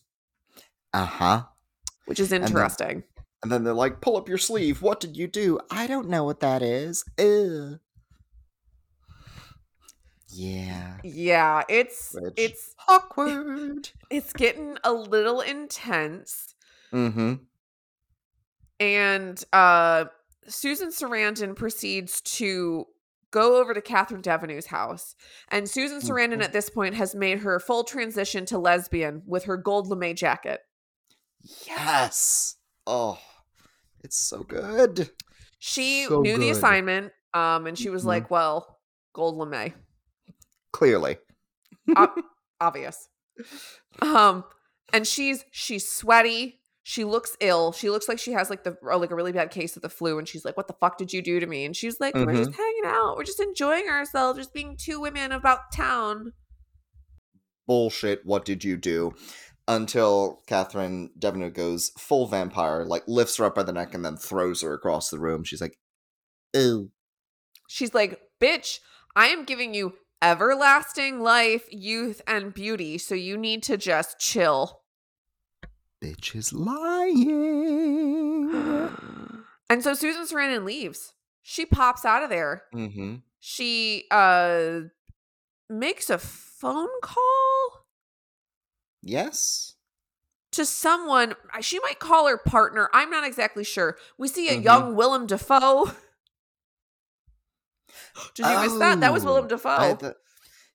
[0.93, 1.43] Uh huh.
[2.05, 3.03] which is then- interesting.
[3.41, 4.81] And then they're like, pull up your sleeve.
[4.81, 5.59] What did you do?
[5.69, 7.03] I don't know what that is.
[7.19, 7.79] Ugh.
[10.33, 10.97] Yeah.
[11.03, 13.89] yeah, it's Which- it's Awkward.
[14.09, 16.55] it's getting a little intense.
[16.91, 17.33] mm-hmm.
[18.79, 20.05] and uh
[20.47, 22.85] Susan Sarandon proceeds to
[23.31, 25.15] go over to Catherine Devanew's house.
[25.49, 26.43] And Susan Sarandon Mhm.
[26.43, 30.59] at this point has made her full transition to lesbian with her gold lame jacket.
[31.65, 32.57] Yes.
[32.85, 33.19] Oh,
[34.03, 35.09] it's so good.
[35.59, 38.07] She So knew the assignment, um, and she was Mhm.
[38.07, 38.79] like, "Well,
[39.13, 39.73] gold lame,
[40.73, 41.17] Clearly.
[42.59, 43.07] obvious."
[44.01, 44.43] Um,
[44.91, 46.59] and she's she's sweaty.
[46.83, 47.71] She looks ill.
[47.71, 50.17] She looks like she has like the like a really bad case of the flu.
[50.17, 52.33] And she's like, "What the fuck did you do to me?" And she's like, "We're
[52.33, 53.15] just hanging out.
[53.15, 54.37] We're just enjoying ourselves.
[54.37, 56.33] Just being two women about town."
[57.65, 58.25] Bullshit.
[58.25, 59.13] What did you do?
[59.65, 64.17] Until Catherine Devaneux goes full vampire, like lifts her up by the neck and then
[64.17, 65.45] throws her across the room.
[65.45, 65.77] She's like,
[66.53, 66.91] "Ew."
[67.69, 68.79] She's like, "Bitch,
[69.15, 69.93] I am giving you
[70.31, 72.97] everlasting life, youth, and beauty.
[72.97, 74.81] So you need to just chill."
[76.03, 78.49] Bitch is lying.
[79.69, 81.13] and so Susan Sarandon leaves.
[81.41, 82.63] She pops out of there.
[82.73, 83.15] mm-hmm.
[83.39, 84.79] She uh
[85.69, 87.85] makes a phone call
[89.01, 89.75] Yes.
[90.51, 91.35] to someone.
[91.61, 92.89] She might call her partner.
[92.93, 93.97] I'm not exactly sure.
[94.17, 94.63] We see a Mhm.
[94.63, 95.91] young Willem Dafoe.
[98.35, 98.99] Did you miss that?
[99.01, 99.93] That was Willem Oh, Dafoe.
[99.95, 100.15] The-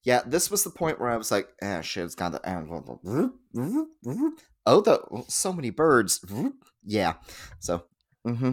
[0.05, 2.41] yeah, this was the point where I was like, "Ah, shit, it's got the
[4.67, 6.25] oh, the so many birds."
[6.85, 7.15] Yeah,
[7.59, 7.85] so
[8.25, 8.53] hmm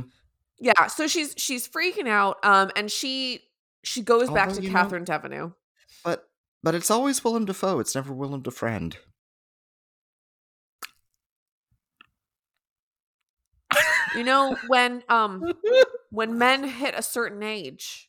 [0.59, 2.37] yeah, so she's she's freaking out.
[2.43, 3.41] Um, and she
[3.83, 5.53] she goes back to know- Catherine Devaneux.
[6.03, 6.27] but
[6.63, 7.79] but it's always Willem Dafoe.
[7.79, 8.95] It's never Willem Defriend.
[14.15, 15.53] You know when um
[16.09, 18.07] when men hit a certain age,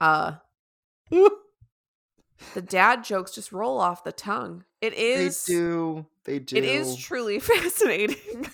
[0.00, 0.32] uh,
[1.10, 4.64] the dad jokes just roll off the tongue.
[4.80, 5.44] It is.
[5.44, 6.06] they do.
[6.24, 6.56] They do.
[6.56, 8.46] it is truly fascinating.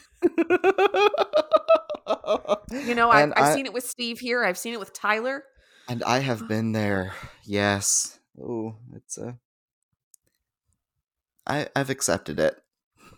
[2.73, 4.45] You know, I've, And I've seen it with Steve here.
[4.45, 5.45] I've seen it with Tyler.
[5.89, 7.15] and I have been there.
[7.45, 8.19] Yes.
[8.41, 9.39] Oh, it's a.
[11.47, 12.57] I I've accepted it.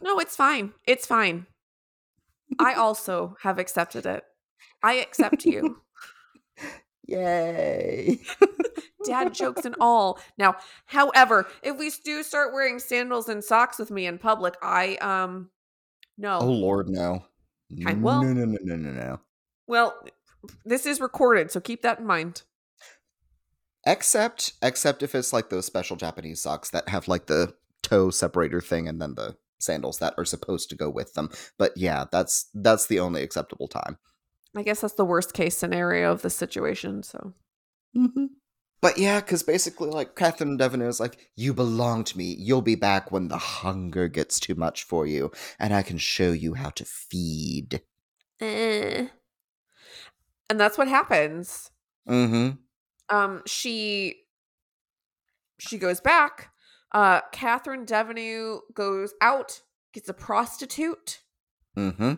[0.00, 0.72] No, it's fine.
[0.86, 1.46] It's fine.
[2.58, 4.24] I also have accepted it.
[4.82, 5.80] I accept you.
[7.05, 8.20] Yay.
[9.05, 10.20] Dad jokes and all.
[10.38, 14.96] Now, however, if we do start wearing sandals and socks with me in public, I
[14.96, 15.50] um
[16.18, 16.38] no.
[16.40, 17.24] Oh Lord, no.
[17.86, 19.20] I- well- no, no, no, no, no, no.
[19.66, 19.94] Well,
[20.64, 22.42] this is recorded, so keep that in mind.
[23.84, 28.61] Except, except if it's like those special Japanese socks that have like the toe separator
[28.61, 31.30] thing, and then the sandals that are supposed to go with them.
[31.59, 33.98] But yeah, that's that's the only acceptable time.
[34.57, 37.34] I guess that's the worst case scenario of the situation, so
[37.96, 38.26] Mm-hmm.
[38.80, 42.34] But yeah, because basically, like Catherine Devon is like, "You belong to me.
[42.38, 46.32] You'll be back when the hunger gets too much for you, and I can show
[46.32, 47.82] you how to feed."
[48.40, 49.09] eh.
[50.50, 51.70] And that's what happens.
[52.09, 52.57] Mm-hmm.
[53.16, 54.16] um she
[55.61, 56.50] she goes back
[56.90, 59.61] uh catherine devanue goes out
[59.94, 61.20] gets a prostitute
[61.76, 62.14] Mm-hmm.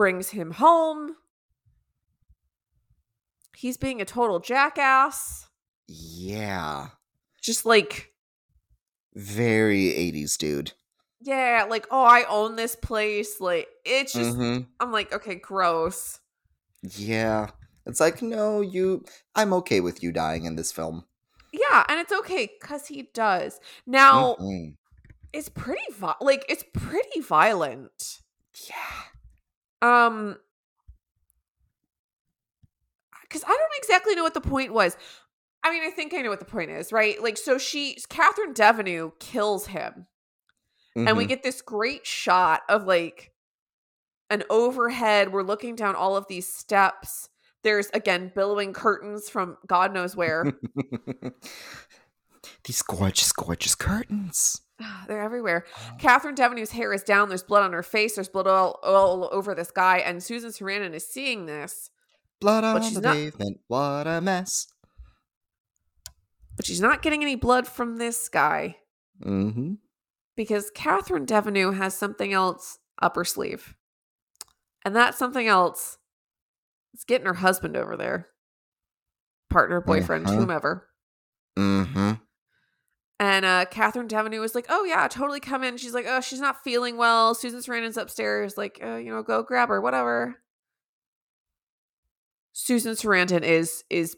[0.00, 1.14] Brings him home
[3.54, 5.46] he's being a total jackass
[5.88, 6.86] Yeah.
[7.42, 8.14] just like
[9.14, 10.72] Very 80s dude.
[11.20, 14.62] yeah like oh i own this place like it's just mm-hmm.
[14.80, 16.18] i'm like okay gross
[16.82, 17.48] Yeah.
[17.84, 21.04] It's like, no, you I'm okay with you dying in this film.
[21.52, 24.76] yeah and it's okay because he does now Mhm.
[25.34, 28.20] it's pretty vi- like it's pretty violent
[28.66, 29.02] Yeah.
[29.82, 30.36] Um,
[33.22, 34.96] because I don't exactly know what the point was.
[35.62, 37.22] I mean, I think I know what the point is, right?
[37.22, 40.06] Like, so she, Catherine Devanue kills him,
[40.96, 41.28] and we Mhm.
[41.28, 43.32] get this great shot of like
[44.30, 45.32] an overhead.
[45.32, 47.28] We're looking down all of these steps.
[47.62, 50.44] There's again billowing curtains from God knows where.
[52.64, 54.60] These gorgeous, gorgeous curtains.
[55.08, 55.64] They're everywhere.
[55.98, 57.28] Catherine Devanue's hair is down.
[57.28, 58.14] There's blood on her face.
[58.14, 59.98] There's blood all, all over this guy.
[59.98, 61.90] And Susan Sarandon is seeing this,
[62.40, 63.60] Blood on the not- pavement.
[63.68, 64.66] What a mess.
[66.56, 68.76] but she's not getting any blood from this guy.
[69.24, 69.74] Mm-hmm.
[70.34, 73.74] because Catherine Devanue has something else up her sleeve.
[74.82, 75.98] And that something else
[76.94, 78.28] is getting her husband over there.
[79.50, 80.36] Partner, boyfriend, Uh-huh.
[80.38, 80.88] whomever.
[81.58, 82.12] Mm-hmm.
[83.20, 85.76] And uh Catherine Devanue was like, Oh yeah, totally come in.
[85.76, 87.34] She's like, Oh, she's not feeling well.
[87.34, 90.36] Susan Sarandon's upstairs, like, uh, you know, go grab her, whatever.
[92.52, 94.16] Susan Sarandon is is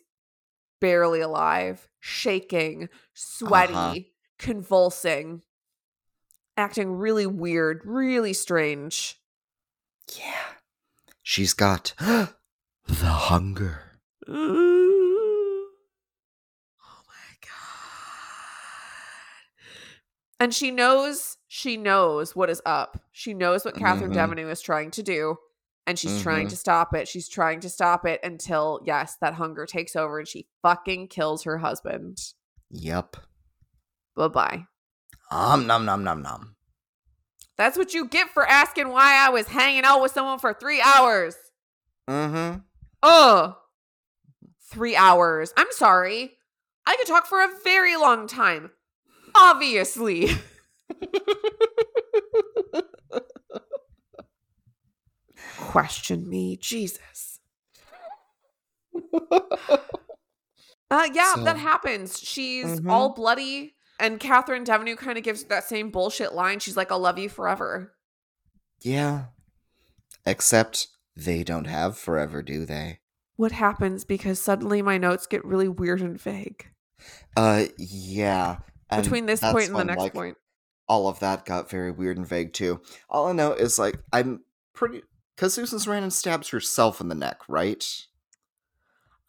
[0.80, 3.94] barely alive, shaking, sweaty, Uh-huh.
[4.38, 5.42] convulsing,
[6.56, 9.20] acting really weird, really strange.
[10.16, 10.34] Yeah.
[11.22, 12.28] She's got the
[12.88, 13.98] hunger.
[14.28, 15.66] oh
[17.06, 17.50] my god.
[20.42, 22.98] And she knows she knows what is up.
[23.12, 24.16] She knows what Catherine Mhm.
[24.16, 25.36] Devanue is trying to do.
[25.86, 26.50] And she's trying Mhm.
[26.50, 27.06] to stop it.
[27.06, 31.44] She's trying to stop it until, yes, that hunger takes over and she fucking kills
[31.44, 32.18] her husband.
[32.70, 33.18] Yep.
[34.16, 34.66] Bye bye.
[35.30, 36.56] Um nom nom nom nom.
[37.56, 40.80] That's what you get for asking why I was hanging out with someone for three
[40.80, 41.36] hours.
[42.10, 42.62] Mm-hmm.
[43.04, 43.54] Ugh.
[44.72, 45.52] Three hours.
[45.56, 46.36] I'm sorry.
[46.84, 48.72] I could talk for a very long time.
[49.34, 50.30] Obviously.
[55.58, 57.40] Question me, Jesus.
[60.90, 62.18] Uh, yeah, that happens.
[62.18, 62.90] She's Mhm.
[62.90, 66.58] all bloody, and Catherine Devanue kind of gives that same bullshit line.
[66.58, 67.94] She's like, "I'll love you forever."
[68.80, 69.26] yeah.
[70.26, 73.00] Except they don't have forever, do they?
[73.36, 74.04] What happens?
[74.04, 76.68] Because suddenly my notes get really weird and vague
[77.36, 78.58] Uh yeah.
[78.92, 80.36] And between this point and the when, next like, point.
[80.88, 82.80] All of that got very weird and vague too.
[83.08, 85.02] All I know is like I'm pretty
[85.36, 87.84] because Susan Sarandon stabs herself in the neck, right?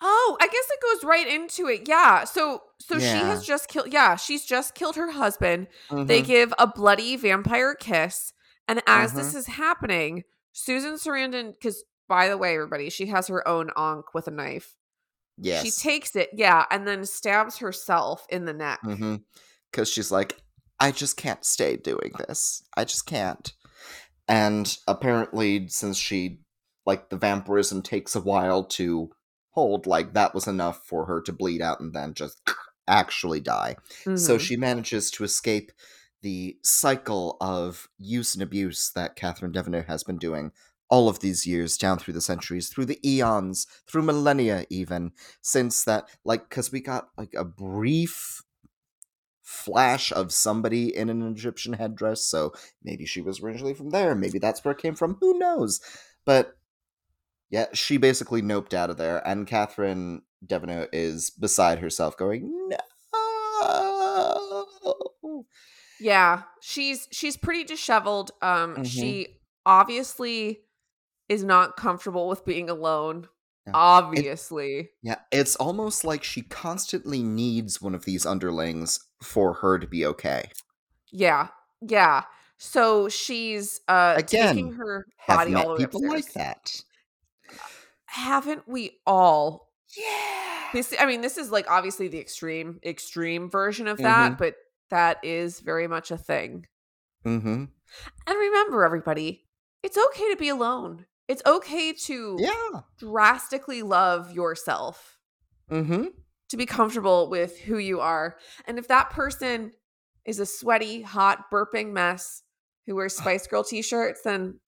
[0.01, 1.87] Oh, I guess it goes right into it.
[1.87, 2.25] Yeah.
[2.25, 5.67] So so she has just killed yeah, she's just killed her husband.
[5.89, 6.25] They Mhm.
[6.25, 8.33] give a bloody vampire kiss.
[8.67, 9.17] And as Mm-hmm.
[9.19, 14.13] this is happening, Susan Sarandon cuz by the way, everybody, she has her own ankh
[14.13, 14.75] with a knife.
[15.37, 15.63] yes.
[15.63, 18.81] She takes it, yeah, and then stabs herself in the neck.
[18.83, 19.15] Mm-hmm.
[19.73, 20.37] Because she's like,
[20.79, 22.61] I just can't stay doing this.
[22.77, 23.51] I just can't.
[24.27, 26.41] And apparently, since she,
[26.85, 29.09] like, the vampirism takes a while to
[29.49, 32.39] hold, like, that was enough for her to bleed out and then just
[32.87, 33.77] actually die.
[34.15, 34.39] So Mhm.
[34.39, 35.71] she manages to escape
[36.21, 40.51] the cycle of use and abuse that Catherine Devaneux has been doing
[40.89, 45.11] all of these years down through the centuries, through the eons, through millennia, even
[45.41, 48.43] since that, like, because we got like a brief
[49.43, 54.15] flash of somebody in an Egyptian headdress, so maybe she was originally from there.
[54.15, 55.17] Maybe that's where it came from.
[55.21, 55.79] Who knows?
[56.25, 56.57] But
[57.49, 62.77] yeah, she basically noped out of there, and Catherine Devaneux is beside herself, going, "No."
[65.99, 68.31] Yeah, she's she's pretty disheveled.
[68.41, 68.85] Um, Mhm.
[68.85, 70.63] she obviously
[71.29, 73.29] is not comfortable with being alone.
[73.65, 73.71] Yeah.
[73.75, 79.87] Obviously, Yeah, it's almost like she constantly needs one of these underlings for her to
[79.87, 80.49] be okay.
[81.11, 81.47] yeah,
[81.81, 82.23] yeah.
[82.57, 86.13] So she's uh Again, taking her body all met the way people upstairs.
[86.25, 86.81] like that.
[88.05, 89.71] Haven't we all?
[89.97, 90.69] Yeah.
[90.73, 94.37] This, I mean, this is like obviously the extreme, extreme version of that, Mhm.
[94.37, 94.55] but
[94.89, 96.65] that is very much a thing.
[97.25, 97.65] Mm-hmm.
[98.27, 99.45] And remember, everybody,
[99.83, 101.05] it's okay to be alone.
[101.27, 102.81] It's okay to Yeah.
[102.97, 105.17] drastically love yourself,
[105.69, 106.05] Mm-hmm.
[106.53, 108.37] To be comfortable with who you are.
[108.67, 109.71] And if that person
[110.23, 112.43] is a sweaty, hot, burping mess
[112.85, 114.59] who wears Spice Girl t shirts, then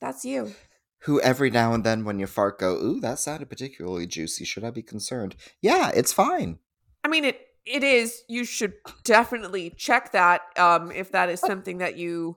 [0.00, 0.54] that's you.
[1.00, 4.44] Who every now and then when you fart go, ooh, that sounded particularly juicy.
[4.44, 5.34] Should I be concerned?
[5.60, 6.60] Yeah, it's fine.
[7.02, 8.22] I mean, it it is.
[8.28, 12.36] You should definitely check that um, if that is something that you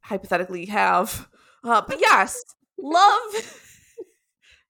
[0.00, 1.26] hypothetically have.
[1.64, 2.38] Uh, but yes,
[2.78, 3.32] love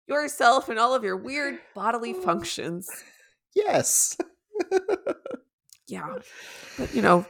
[0.06, 2.22] yourself and all of your weird bodily oh.
[2.22, 2.88] functions.
[3.54, 4.16] Yes.
[5.88, 6.16] Yeah,
[6.78, 7.26] but you know,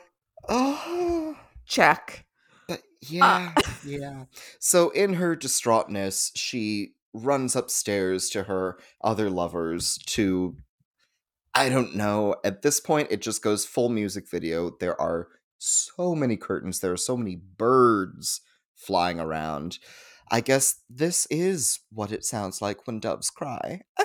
[0.48, 1.36] Oh.
[1.66, 2.24] check.
[2.68, 3.54] But yeah,
[3.84, 4.24] yeah.
[4.60, 10.56] So in her distraughtness, she runs upstairs to her other lovers to
[11.54, 12.36] I don't know.
[12.44, 14.70] At this point it just goes full music video.
[14.78, 18.42] There are so many curtains, there are so many birds
[18.76, 19.78] flying around.
[20.32, 23.82] I guess this is what it sounds like when doves cry.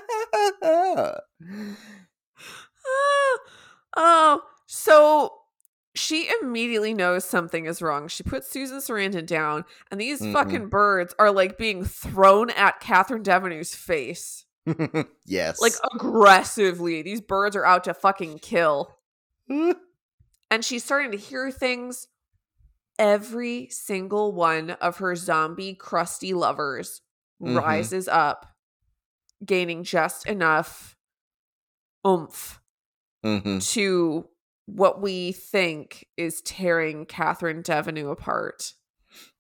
[0.69, 1.19] Ah,
[3.97, 5.34] oh, so
[5.95, 8.07] she immediately knows something is wrong.
[8.07, 10.34] She puts Susan Sarandon down, and these Mhm.
[10.34, 14.45] fucking birds are like being thrown at Catherine Devaneu's face.
[15.25, 15.59] yes.
[15.59, 17.01] Like aggressively.
[17.01, 18.97] These birds are out to fucking kill.
[20.49, 22.07] And she's starting to hear things.
[22.99, 27.01] Every single one of her zombie crusty lovers
[27.41, 27.61] Mhm.
[27.61, 28.55] rises up,
[29.45, 30.97] gaining just enough
[32.05, 32.59] oomph
[33.23, 33.67] Mhm.
[33.73, 34.29] to
[34.65, 38.73] what we think is tearing Catherine Devaneux apart.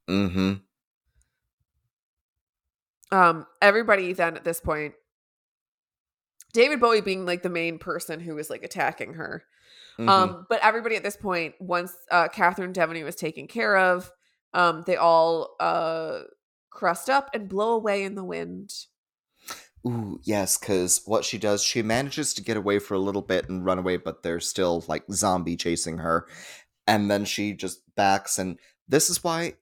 [0.07, 0.63] Mhm.
[3.11, 4.93] Um, everybody then at this point,
[6.53, 9.43] David Bowie being like the main person who was like attacking her.
[9.99, 10.09] Mhm.
[10.09, 14.11] Um, but everybody at this point, once uh Catherine Devaney was taken care of,
[14.53, 16.21] um, they all uh
[16.69, 18.71] crust up and blow away in the wind.
[19.85, 23.47] Ooh, yes, because what she does, she manages to get away for a little bit
[23.47, 26.27] and run away, but they're still like zombie chasing her.
[26.87, 29.53] And then she just backs, and this is why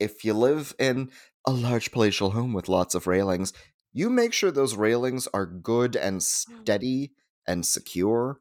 [0.00, 1.10] if you live in
[1.46, 3.52] a large palatial home with lots of railings,
[3.92, 7.12] you make sure those railings are good and steady
[7.46, 8.38] and secure.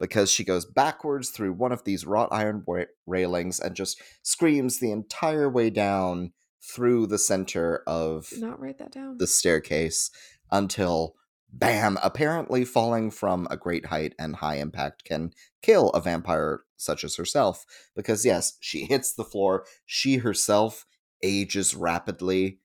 [0.00, 4.80] Because she goes backwards through one of these wrought iron wa- railings and just screams
[4.80, 6.32] the entire way down
[6.62, 9.18] through the center of Did not write that down.
[9.18, 10.10] the staircase
[10.50, 11.14] until
[11.52, 15.32] bam apparently falling from a great height and high impact can
[15.62, 17.64] kill a vampire such as herself
[17.96, 20.86] because yes she hits the floor she herself
[21.22, 22.60] ages rapidly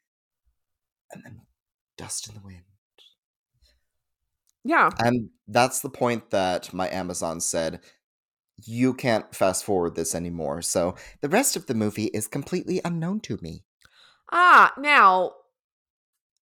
[1.11, 1.41] and then
[1.97, 2.61] dust in the wind
[4.63, 4.89] yeah.
[4.99, 7.79] and that's the point that my amazon said
[8.63, 13.19] you can't fast forward this anymore so the rest of the movie is completely unknown
[13.19, 13.63] to me
[14.31, 15.33] Ah, now,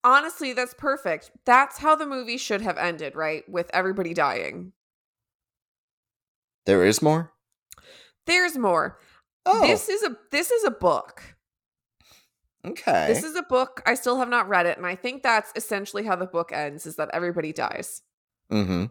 [0.06, 1.32] honestly, that's perfect.
[1.45, 3.43] That's how the movie should have ended, right?
[3.49, 4.72] With everybody dying.
[6.66, 7.34] there is more
[8.26, 8.99] There's more.
[9.45, 11.36] oh This is a this is a book.
[12.66, 13.82] okay This is a book.
[13.86, 16.86] I still have not read it, and I think that's essentially how the book ends:
[16.86, 18.01] is that everybody dies.
[18.51, 18.85] Mm-hmm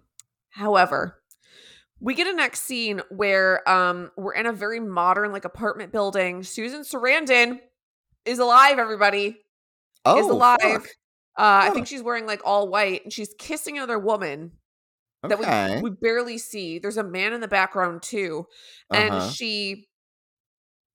[0.50, 1.18] However,
[1.98, 6.42] we get a next scene where um we're in a very modern like apartment building.
[6.42, 7.58] Susan Sarandon
[8.26, 8.78] is alive.
[8.78, 9.38] Everybody,
[10.04, 10.58] oh is alive.
[10.60, 10.82] fuck.
[11.38, 14.52] uh, I think she's wearing like all white, and she's kissing another woman.
[15.28, 15.46] that we,
[15.82, 16.78] we barely see.
[16.80, 18.46] There's a man in the background too.
[18.92, 19.30] And Uh-huh.
[19.30, 19.86] she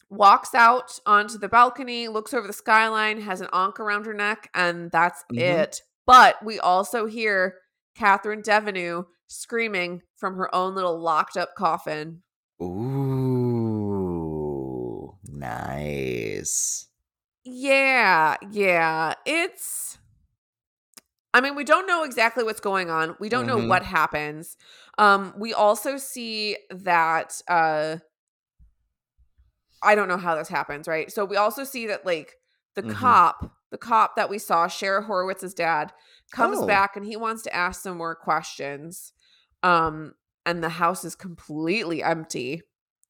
[0.10, 4.50] walks out onto the balcony, looks over the skyline, has an ankh around her neck,
[4.54, 5.40] and that's Mhm.
[5.40, 5.82] it.
[6.06, 7.56] But we also hear
[7.98, 12.22] Catherine Devaneux screaming from her own little locked up coffin.
[12.62, 12.78] Ooh,
[15.28, 16.88] nice.
[17.44, 19.16] Yeah, yeah.
[19.26, 19.98] It's
[21.34, 23.16] I mean, we don't know exactly what's going on.
[23.20, 23.68] We don't know Mhm.
[23.68, 24.58] what happens.
[24.98, 27.98] Um, we also see that uh
[29.84, 31.12] I don't know how this happens, right?
[31.12, 32.36] So we also see that like
[32.76, 32.90] the Mhm.
[32.90, 35.94] cop, the cop that we saw, Sheriff Horowitz's dad,
[36.32, 36.68] comes Oh.
[36.68, 39.14] back and he wants to ask some more questions.
[39.64, 40.14] Um,
[40.46, 42.62] and the house is completely empty.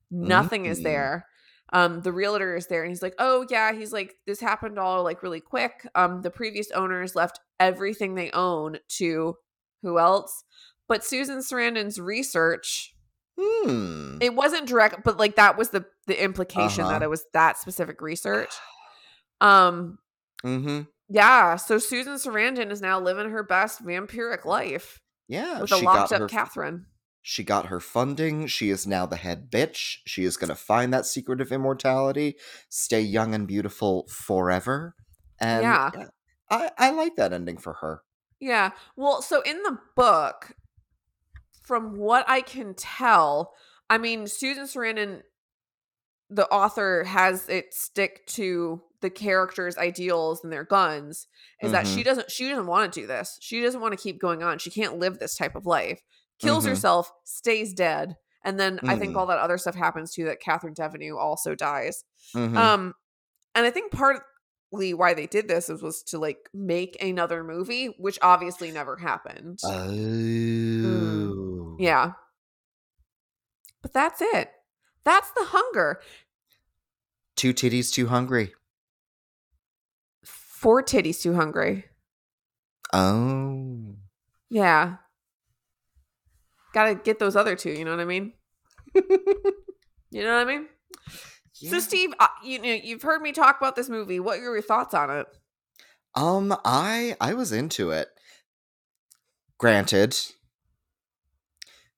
[0.09, 0.84] Nothing is Mm.
[0.84, 1.28] there.
[1.74, 5.03] Um, the realtor is there and he's like, Oh yeah, he's like, this happened all
[5.03, 5.86] like really quick.
[5.95, 9.36] Um, the previous owners left everything they own to
[9.82, 10.43] who else?
[10.88, 12.93] But Susan Sarandon's research
[13.39, 14.18] Hmm.
[14.20, 17.03] it wasn't direct but like that was the the implication that Uh-huh.
[17.05, 18.51] it was that specific research
[19.41, 19.99] um
[20.43, 20.82] mm-hmm.
[21.10, 25.62] Yeah so susan sarandon is now living her best vampiric life Yeah.
[25.62, 26.86] with a locked up her catherine
[27.22, 28.47] She got her funding.
[28.47, 29.97] She is now the head bitch.
[30.05, 32.36] She is going to find that secret of immortality,
[32.70, 34.95] stay young and beautiful forever.
[35.38, 35.91] And Yeah.
[35.93, 36.05] Uh,
[36.49, 38.01] I, I like that ending for her.
[38.39, 40.53] yeah well so in the book
[41.64, 43.53] from what i can tell
[43.89, 45.22] i mean susan sarandon
[46.30, 51.27] the author has it stick to the characters ideals and their guns
[51.61, 54.19] is that she doesn't she doesn't want to do this she doesn't want to keep
[54.19, 56.01] going on she can't live this type of life
[56.39, 56.69] kills Mhm.
[56.69, 59.17] herself stays dead and then i think Mm.
[59.17, 62.55] all that other stuff happens too that catherine devanue also dies Mhm.
[62.57, 62.93] um
[63.53, 67.87] and i think partly why they did this was, was to like make another movie
[67.99, 69.89] which obviously never happened oh.
[69.91, 71.75] Mm.
[71.79, 72.13] yeah
[73.81, 74.51] but that's it
[75.03, 76.01] that's the hunger
[77.35, 78.55] Two titties too hungry.
[80.68, 81.86] Four titties too hungry
[82.91, 83.95] Oh.
[84.49, 84.97] yeah
[86.74, 88.34] gotta get those other two you know what i mean
[88.95, 90.68] you know what i mean
[91.53, 94.61] so steve uh, you know you've heard me talk about this movie what are your
[94.61, 95.28] thoughts on it
[96.15, 98.09] Um, I I was into it.
[99.57, 100.18] Granted,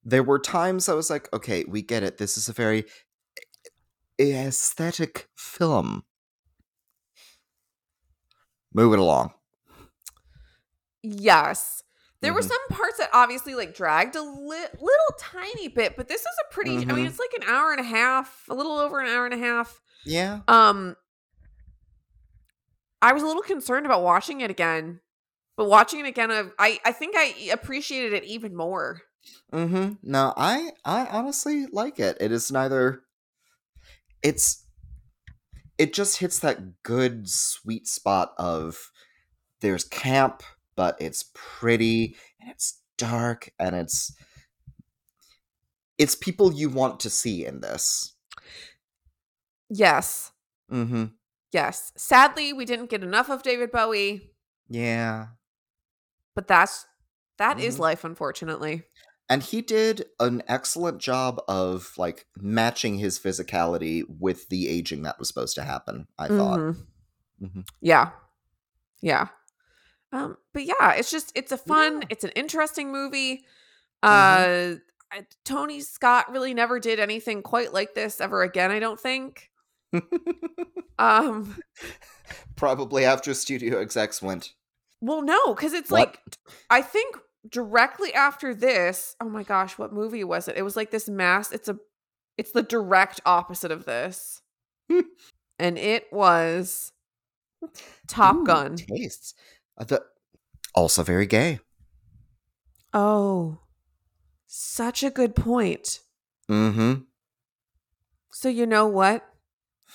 [0.03, 2.17] there were times I was like, okay, we get it.
[2.19, 2.85] This is a very
[4.21, 6.03] aesthetic film.
[8.73, 9.33] Move it along.
[11.01, 11.83] yes
[12.21, 12.49] there were Mhm.
[12.49, 16.53] some parts that obviously like dragged a li- little tiny bit but this is a
[16.53, 17.07] pretty i mean Mhm.
[17.07, 19.79] it's like an hour and a half a little over an hour and a half
[20.03, 20.41] Yeah.
[20.49, 20.97] um
[23.01, 24.99] i was a little concerned about watching it again
[25.55, 29.01] but watching it again i i think i appreciated it even more
[29.53, 29.95] Mm-hmm.
[30.01, 32.17] No, I I honestly like it.
[32.21, 33.03] It is neither
[34.23, 34.65] it's
[35.79, 38.91] it just hits that good sweet spot of
[39.61, 40.43] there's camp,
[40.75, 44.13] but it's pretty and it's dark and it's
[45.97, 48.13] it's people you want to see in this.
[49.69, 50.31] yes
[50.71, 51.05] Mm-hmm.
[51.51, 54.29] yes sadly we didn't get enough of david bowie
[54.67, 55.27] Yeah.
[56.35, 56.85] but that's
[57.39, 57.79] that is Mhm.
[57.79, 58.83] life unfortunately
[59.29, 65.19] And he did an excellent job of like matching his physicality with the aging that
[65.19, 66.59] was supposed to happen, I thought.
[66.59, 66.85] Mhm.
[67.41, 67.67] Mhm.
[67.79, 68.09] yeah
[69.01, 69.27] yeah
[70.11, 72.07] um but yeah it's just it's a fun Yeah.
[72.09, 73.45] it's an interesting movie
[74.03, 74.09] uh
[74.47, 74.81] Mhm.
[75.13, 79.49] I, tony scott really never did anything quite like this ever again i don't think
[80.99, 81.55] um
[82.57, 84.53] Probably after studio execs went.
[85.01, 85.99] well no because it's What?
[86.09, 86.19] like
[86.69, 87.17] i think
[87.47, 91.51] directly after this oh my gosh what movie was it it was like this mass
[91.51, 91.77] it's a
[92.37, 94.41] it's the direct opposite of this
[95.59, 96.91] and it was
[98.07, 99.33] top Ooh, gun tastes.
[99.77, 100.01] The,
[100.73, 101.59] also very gay.
[102.93, 103.59] Oh,
[104.47, 105.99] such a good point.
[106.49, 107.01] Mm-hmm.
[108.31, 109.25] So, you know what?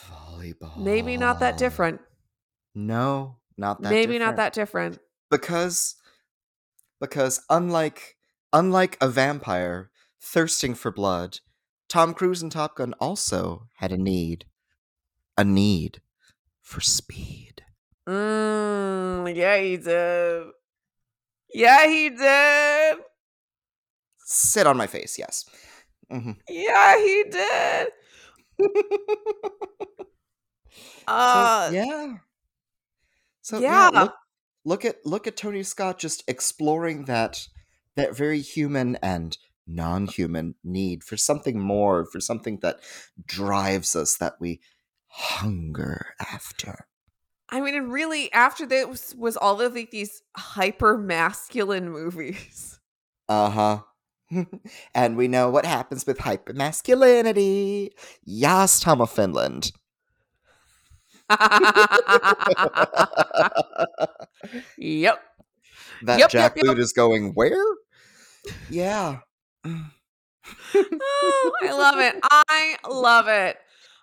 [0.09, 0.77] Volleyball.
[0.79, 2.01] Maybe not that different.
[2.75, 3.91] No, not that.
[3.91, 4.99] Maybe not that different.
[5.31, 5.97] because
[7.05, 8.16] because unlike
[8.52, 9.90] unlike a vampire
[10.20, 11.40] thirsting for blood,
[11.89, 14.47] Tom Cruise in Top Gun also had a need,
[15.36, 16.01] a need
[16.62, 17.62] for speed.
[18.09, 20.47] Mm, yeah, he did.
[21.52, 22.98] Yeah, he did.
[24.26, 25.44] Sit on my face, yes.
[26.10, 27.89] hmm Yeah, he did.
[31.06, 32.14] Uh, so, yeah.
[33.43, 33.90] So yeah.
[33.93, 34.14] yeah, look,
[34.65, 37.49] look at look at Tony Scott just exploring that
[37.97, 39.36] that very human and
[39.66, 42.81] non-human need for something more, for something that
[43.27, 44.61] drives us, that we
[45.07, 46.86] hunger after.
[47.49, 52.81] I mean, and really, after this was all of like these hyper masculine movies.
[53.28, 53.78] Uh huh.
[54.95, 57.91] and we know what happens with hypermasculinity.
[58.24, 59.73] Yas, Tom of Finland.
[64.78, 65.22] yep.
[66.02, 67.64] that Yep, yep, jackboot is going where?
[68.70, 69.20] Yeah.
[69.64, 72.16] oh, I love it.
[72.30, 73.56] I love it.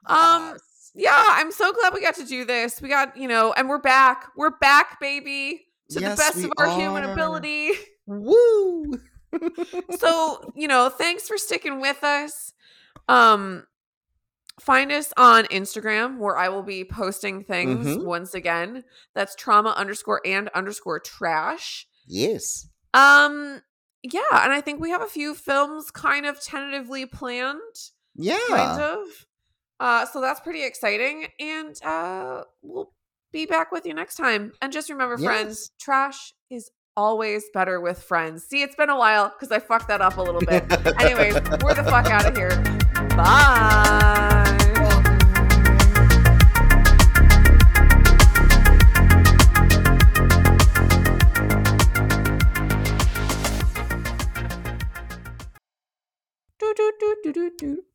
[0.08, 0.58] Um,
[0.96, 2.82] yeah, I'm so glad we got to do this.
[2.82, 4.30] We got, you know, and we're back.
[4.36, 7.72] We're back, baby, to Yes, the best of our human ability.
[8.08, 9.00] Woo!
[9.98, 12.54] so, you know, thanks for sticking with us.
[13.08, 13.66] Um,
[14.62, 18.06] find us on Instagram where I will be posting things Mhm.
[18.06, 18.84] once again.
[19.16, 21.88] That's trauma underscore and underscore trash.
[22.08, 22.68] yes.
[22.94, 23.62] Um,
[24.04, 27.62] yeah, and I think we have a few films kind of tentatively planned.
[28.16, 28.38] Yeah.
[28.50, 29.26] kind of.
[29.80, 32.92] Uh, so that's pretty exciting, and uh, we'll
[33.32, 34.52] be back with you next time.
[34.62, 38.44] And just remember, friends, trash is always better with friends.
[38.44, 40.64] See, it's been a while because I fucked that up a little bit.
[41.02, 42.50] Anyways, we're the fuck out of here.
[43.16, 43.52] Bye.
[56.60, 56.92] do do
[57.24, 57.91] do do do